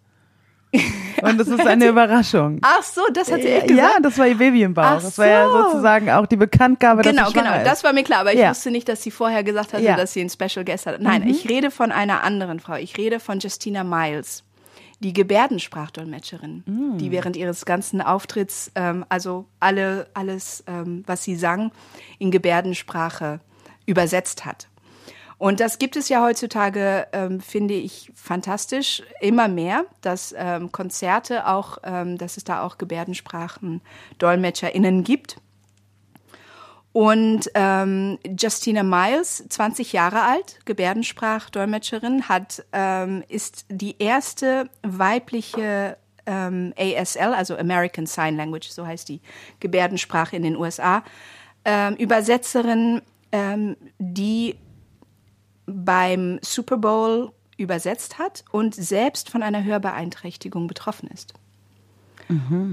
[1.21, 2.59] Und das ist eine Überraschung.
[2.61, 3.93] Ach so, das hat sie echt gesagt.
[3.95, 4.83] Ja, das war ihr Baby im Bauch.
[4.83, 5.63] Ach das war ja so.
[5.63, 7.55] sozusagen auch die Bekanntgabe, genau, dass sie genau.
[7.57, 7.65] ist.
[7.65, 8.49] Das war mir klar, aber ich Ja.
[8.49, 9.93] wusste nicht, dass sie vorher gesagt hatte, Ja.
[9.93, 9.97] Mhm.
[9.97, 10.99] dass sie einen Special Guest hat.
[11.01, 12.75] Nein, ich rede von einer anderen Frau.
[12.75, 14.43] Ich rede von Justina Miles,
[14.99, 16.97] die Gebärdensprachdolmetscherin, Mm.
[16.97, 21.71] die während ihres ganzen Auftritts, ähm, also alle, alles, ähm, was sie sang,
[22.19, 23.39] in Gebärdensprache
[23.85, 24.69] übersetzt hat.
[25.39, 31.47] Und das gibt es ja heutzutage, ähm, finde ich, fantastisch, immer mehr, dass ähm, Konzerte
[31.47, 35.37] auch, ähm, dass es da auch Gebärdensprachen-DolmetscherInnen gibt.
[36.97, 45.95] Und ähm, Justina Miles, 20 Jahre alt, Gebärdensprachdolmetscherin, hat, ähm, ist die erste weibliche
[46.25, 49.21] ähm, ASL, also American Sign Language, so heißt die
[49.59, 51.03] Gebärdensprache in den USA,
[51.65, 54.55] ähm, Übersetzerin, ähm, die
[55.67, 61.35] beim Super Bowl übersetzt hat und selbst von einer Hörbeeinträchtigung betroffen ist.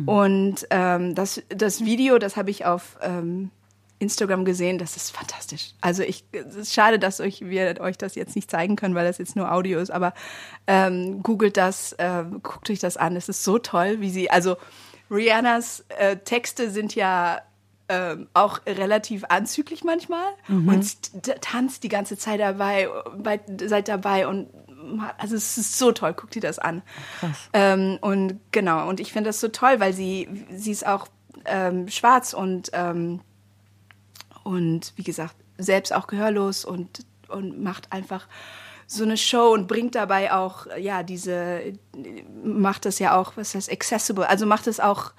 [0.06, 3.50] Und ähm, das, das Video, das habe ich auf ähm,
[3.98, 5.72] Instagram gesehen, das ist fantastisch.
[5.80, 9.06] Also ich, es ist schade, dass euch, wir euch das jetzt nicht zeigen können, weil
[9.06, 10.12] das jetzt nur Audio ist, aber
[10.66, 13.16] ähm, googelt das, ähm, guckt euch das an.
[13.16, 14.56] Es ist so toll, wie sie, also
[15.10, 17.40] Rihannas äh, Texte sind ja
[17.88, 20.26] ähm, auch relativ anzüglich manchmal
[20.68, 24.48] und sie t- tanzt die ganze Zeit dabei, bei, seid dabei und
[25.18, 26.82] also es ist so toll, guckt ihr das an.
[27.52, 31.06] Ähm, und genau, und ich finde das so toll, weil sie, sie ist auch
[31.46, 33.20] ähm, schwarz und, ähm,
[34.44, 38.28] und wie gesagt, selbst auch gehörlos und, und macht einfach
[38.86, 41.60] so eine Show und bringt dabei auch, ja, diese,
[42.44, 45.12] macht das ja auch, was heißt accessible, also macht es auch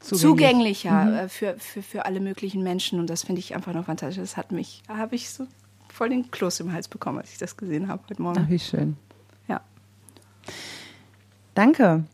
[0.00, 0.82] Zugänglich.
[0.82, 4.20] zugänglicher äh, für, für, für alle möglichen Menschen und das finde ich einfach nur fantastisch.
[4.20, 5.46] Das hat mich, da habe ich so
[5.92, 8.42] voll den Kloß im Hals bekommen, als ich das gesehen habe heute Morgen.
[8.44, 8.96] Ach, wie schön.
[9.46, 9.60] Ja.
[11.54, 12.04] Danke.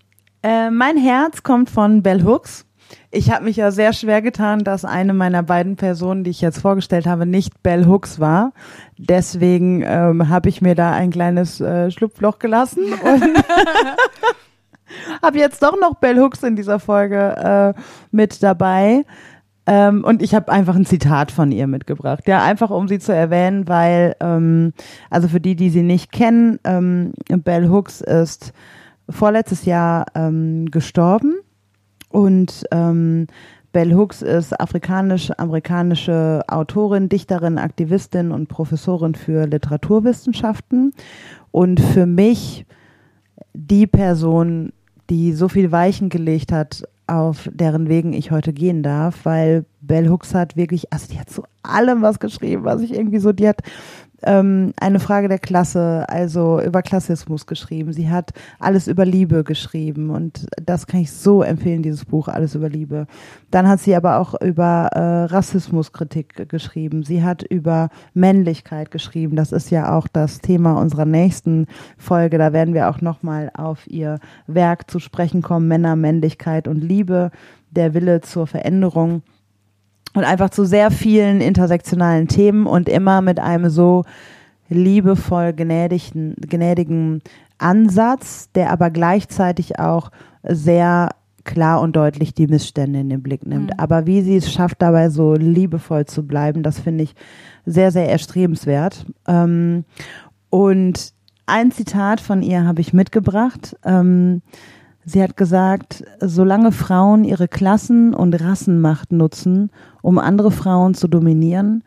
[0.43, 2.66] Äh, mein Herz kommt von Bell Hooks.
[3.11, 6.61] Ich habe mich ja sehr schwer getan, dass eine meiner beiden Personen, die ich jetzt
[6.61, 8.53] vorgestellt habe, nicht Bell Hooks war.
[8.99, 13.45] Deswegen ähm, habe ich mir da ein kleines äh, Schlupfloch gelassen und
[15.22, 17.80] habe jetzt doch noch Bell Hooks in dieser Folge äh,
[18.11, 19.05] mit dabei.
[19.66, 22.24] Ähm, und ich habe einfach ein Zitat von ihr mitgebracht.
[22.26, 24.72] Ja, einfach um sie zu erwähnen, weil, ähm,
[25.11, 28.53] also für die, die sie nicht kennen, ähm, Bell Hooks ist
[29.11, 31.36] vorletztes Jahr ähm, gestorben
[32.09, 33.26] und ähm,
[33.72, 40.92] Bell Hooks ist afrikanisch-amerikanische Autorin, Dichterin, Aktivistin und Professorin für Literaturwissenschaften.
[41.50, 42.64] Und für mich
[43.52, 44.72] die Person,
[45.11, 50.09] die so viel Weichen gelegt hat, auf deren Wegen ich heute gehen darf, weil Bell
[50.09, 53.48] Hooks hat wirklich, also die hat zu allem was geschrieben, was ich irgendwie so, die
[53.48, 53.62] hat
[54.23, 57.93] ähm, eine Frage der Klasse, also über Klassismus geschrieben.
[57.93, 62.55] Sie hat alles über Liebe geschrieben und das kann ich so empfehlen, dieses Buch, alles
[62.55, 63.07] über Liebe.
[63.51, 67.05] Dann hat sie aber auch über äh, Rassismuskritik geschrieben.
[67.05, 69.37] Sie hat über Männlichkeit geschrieben.
[69.37, 71.66] Das ist ja auch das Thema unserer nächsten
[71.97, 72.39] Folge.
[72.39, 75.69] Da werden wir auch nochmal auf ihr Werk zu sprechen kommen.
[75.69, 77.31] Männer, Männlichkeit und Liebe,
[77.71, 79.23] der Wille zur Veränderung
[80.19, 84.05] und einfach zu sehr vielen intersektionalen Themen und immer mit einem so
[84.69, 87.23] liebevoll gnädigen, gnädigen
[87.59, 90.11] Ansatz, der aber gleichzeitig auch
[90.43, 91.11] sehr
[91.45, 93.69] klar und deutlich die Missstände in den Blick nimmt.
[93.69, 93.79] Mhm.
[93.79, 97.14] Aber wie sie es schafft, dabei so liebevoll zu bleiben, das finde ich
[97.64, 99.07] sehr, sehr erstrebenswert.
[99.29, 99.85] Ähm,
[100.51, 101.12] und
[101.47, 103.77] ein Zitat von ihr habe ich mitgebracht.
[103.85, 104.43] Ähm,
[105.11, 109.70] Sie hat gesagt, solange Frauen ihre Klassen- und Rassenmacht nutzen,
[110.02, 111.82] um andere Frauen zu dominieren,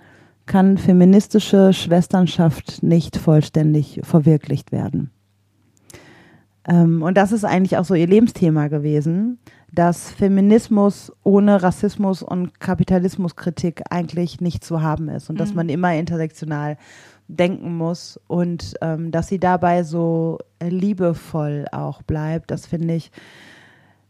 [0.48, 5.12] kann feministische Schwesternschaft nicht vollständig verwirklicht werden.
[6.68, 9.38] Ähm, und das ist eigentlich auch so ihr Lebensthema gewesen,
[9.72, 15.40] dass Feminismus ohne Rassismus und Kapitalismuskritik eigentlich nicht zu haben ist und mhm.
[15.40, 16.76] dass man immer intersektional
[17.36, 22.52] denken muss und ähm, dass sie dabei so liebevoll auch bleibt.
[22.52, 23.12] Das finde ich,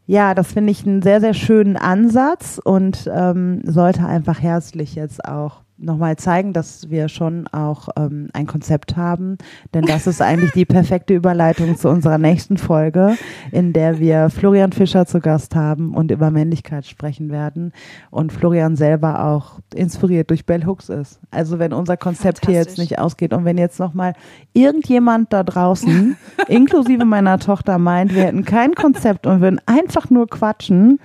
[0.07, 5.23] ja, das finde ich einen sehr, sehr schönen Ansatz und ähm, sollte einfach herzlich jetzt
[5.25, 9.37] auch nochmal zeigen, dass wir schon auch ähm, ein Konzept haben,
[9.73, 13.17] denn das ist eigentlich die perfekte Überleitung zu unserer nächsten Folge,
[13.51, 17.73] in der wir Florian Fischer zu Gast haben und über Männlichkeit sprechen werden
[18.09, 21.19] und Florian selber auch inspiriert durch Bell Hooks ist.
[21.31, 24.13] Also wenn unser Konzept hier jetzt nicht ausgeht und wenn jetzt nochmal
[24.53, 26.15] irgendjemand da draußen,
[26.47, 30.99] inklusive meiner Tochter, meint, wir hätten kein Konzept und würden einfach nur quatschen,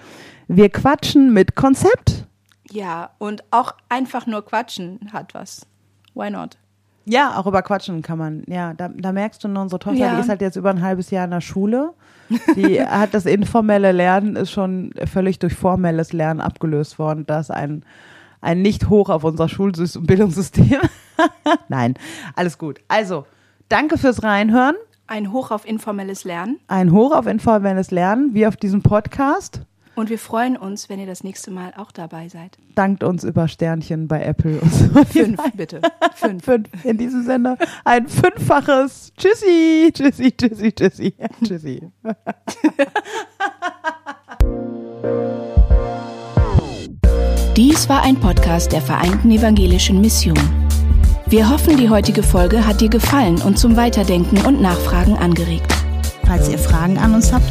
[0.48, 2.25] wir quatschen mit Konzept.
[2.70, 5.66] Ja, und auch einfach nur quatschen hat was.
[6.14, 6.56] Why not?
[7.08, 8.42] Ja, auch über Quatschen kann man.
[8.48, 10.14] Ja, da, da merkst du, nur, unsere Tochter, ja.
[10.14, 11.92] die ist halt jetzt über ein halbes Jahr in der Schule.
[12.56, 17.24] Die hat das informelle Lernen ist schon völlig durch formelles Lernen abgelöst worden.
[17.24, 17.84] Da ist ein,
[18.40, 20.80] ein nicht hoch auf unser Schulbildungssystem.
[21.68, 21.94] Nein,
[22.34, 22.80] alles gut.
[22.88, 23.24] Also,
[23.68, 24.74] danke fürs Reinhören.
[25.06, 26.58] Ein Hoch auf informelles Lernen.
[26.66, 29.60] Ein Hoch auf informelles Lernen, wie auf diesem Podcast.
[29.96, 32.58] Und wir freuen uns, wenn ihr das nächste Mal auch dabei seid.
[32.74, 35.04] Dankt uns über Sternchen bei Apple und so.
[35.04, 35.80] Fünf, bitte.
[36.14, 36.44] Fünf.
[36.44, 36.68] Fünf.
[36.84, 41.82] In diesem Sender ein fünffaches Tschüssi, Tschüssi, Tschüssi, Tschüssi, Tschüssi.
[47.56, 50.38] Dies war ein Podcast der Vereinten Evangelischen Mission.
[51.26, 55.72] Wir hoffen, die heutige Folge hat dir gefallen und zum Weiterdenken und Nachfragen angeregt.
[56.26, 57.50] Falls ihr Fragen an uns habt,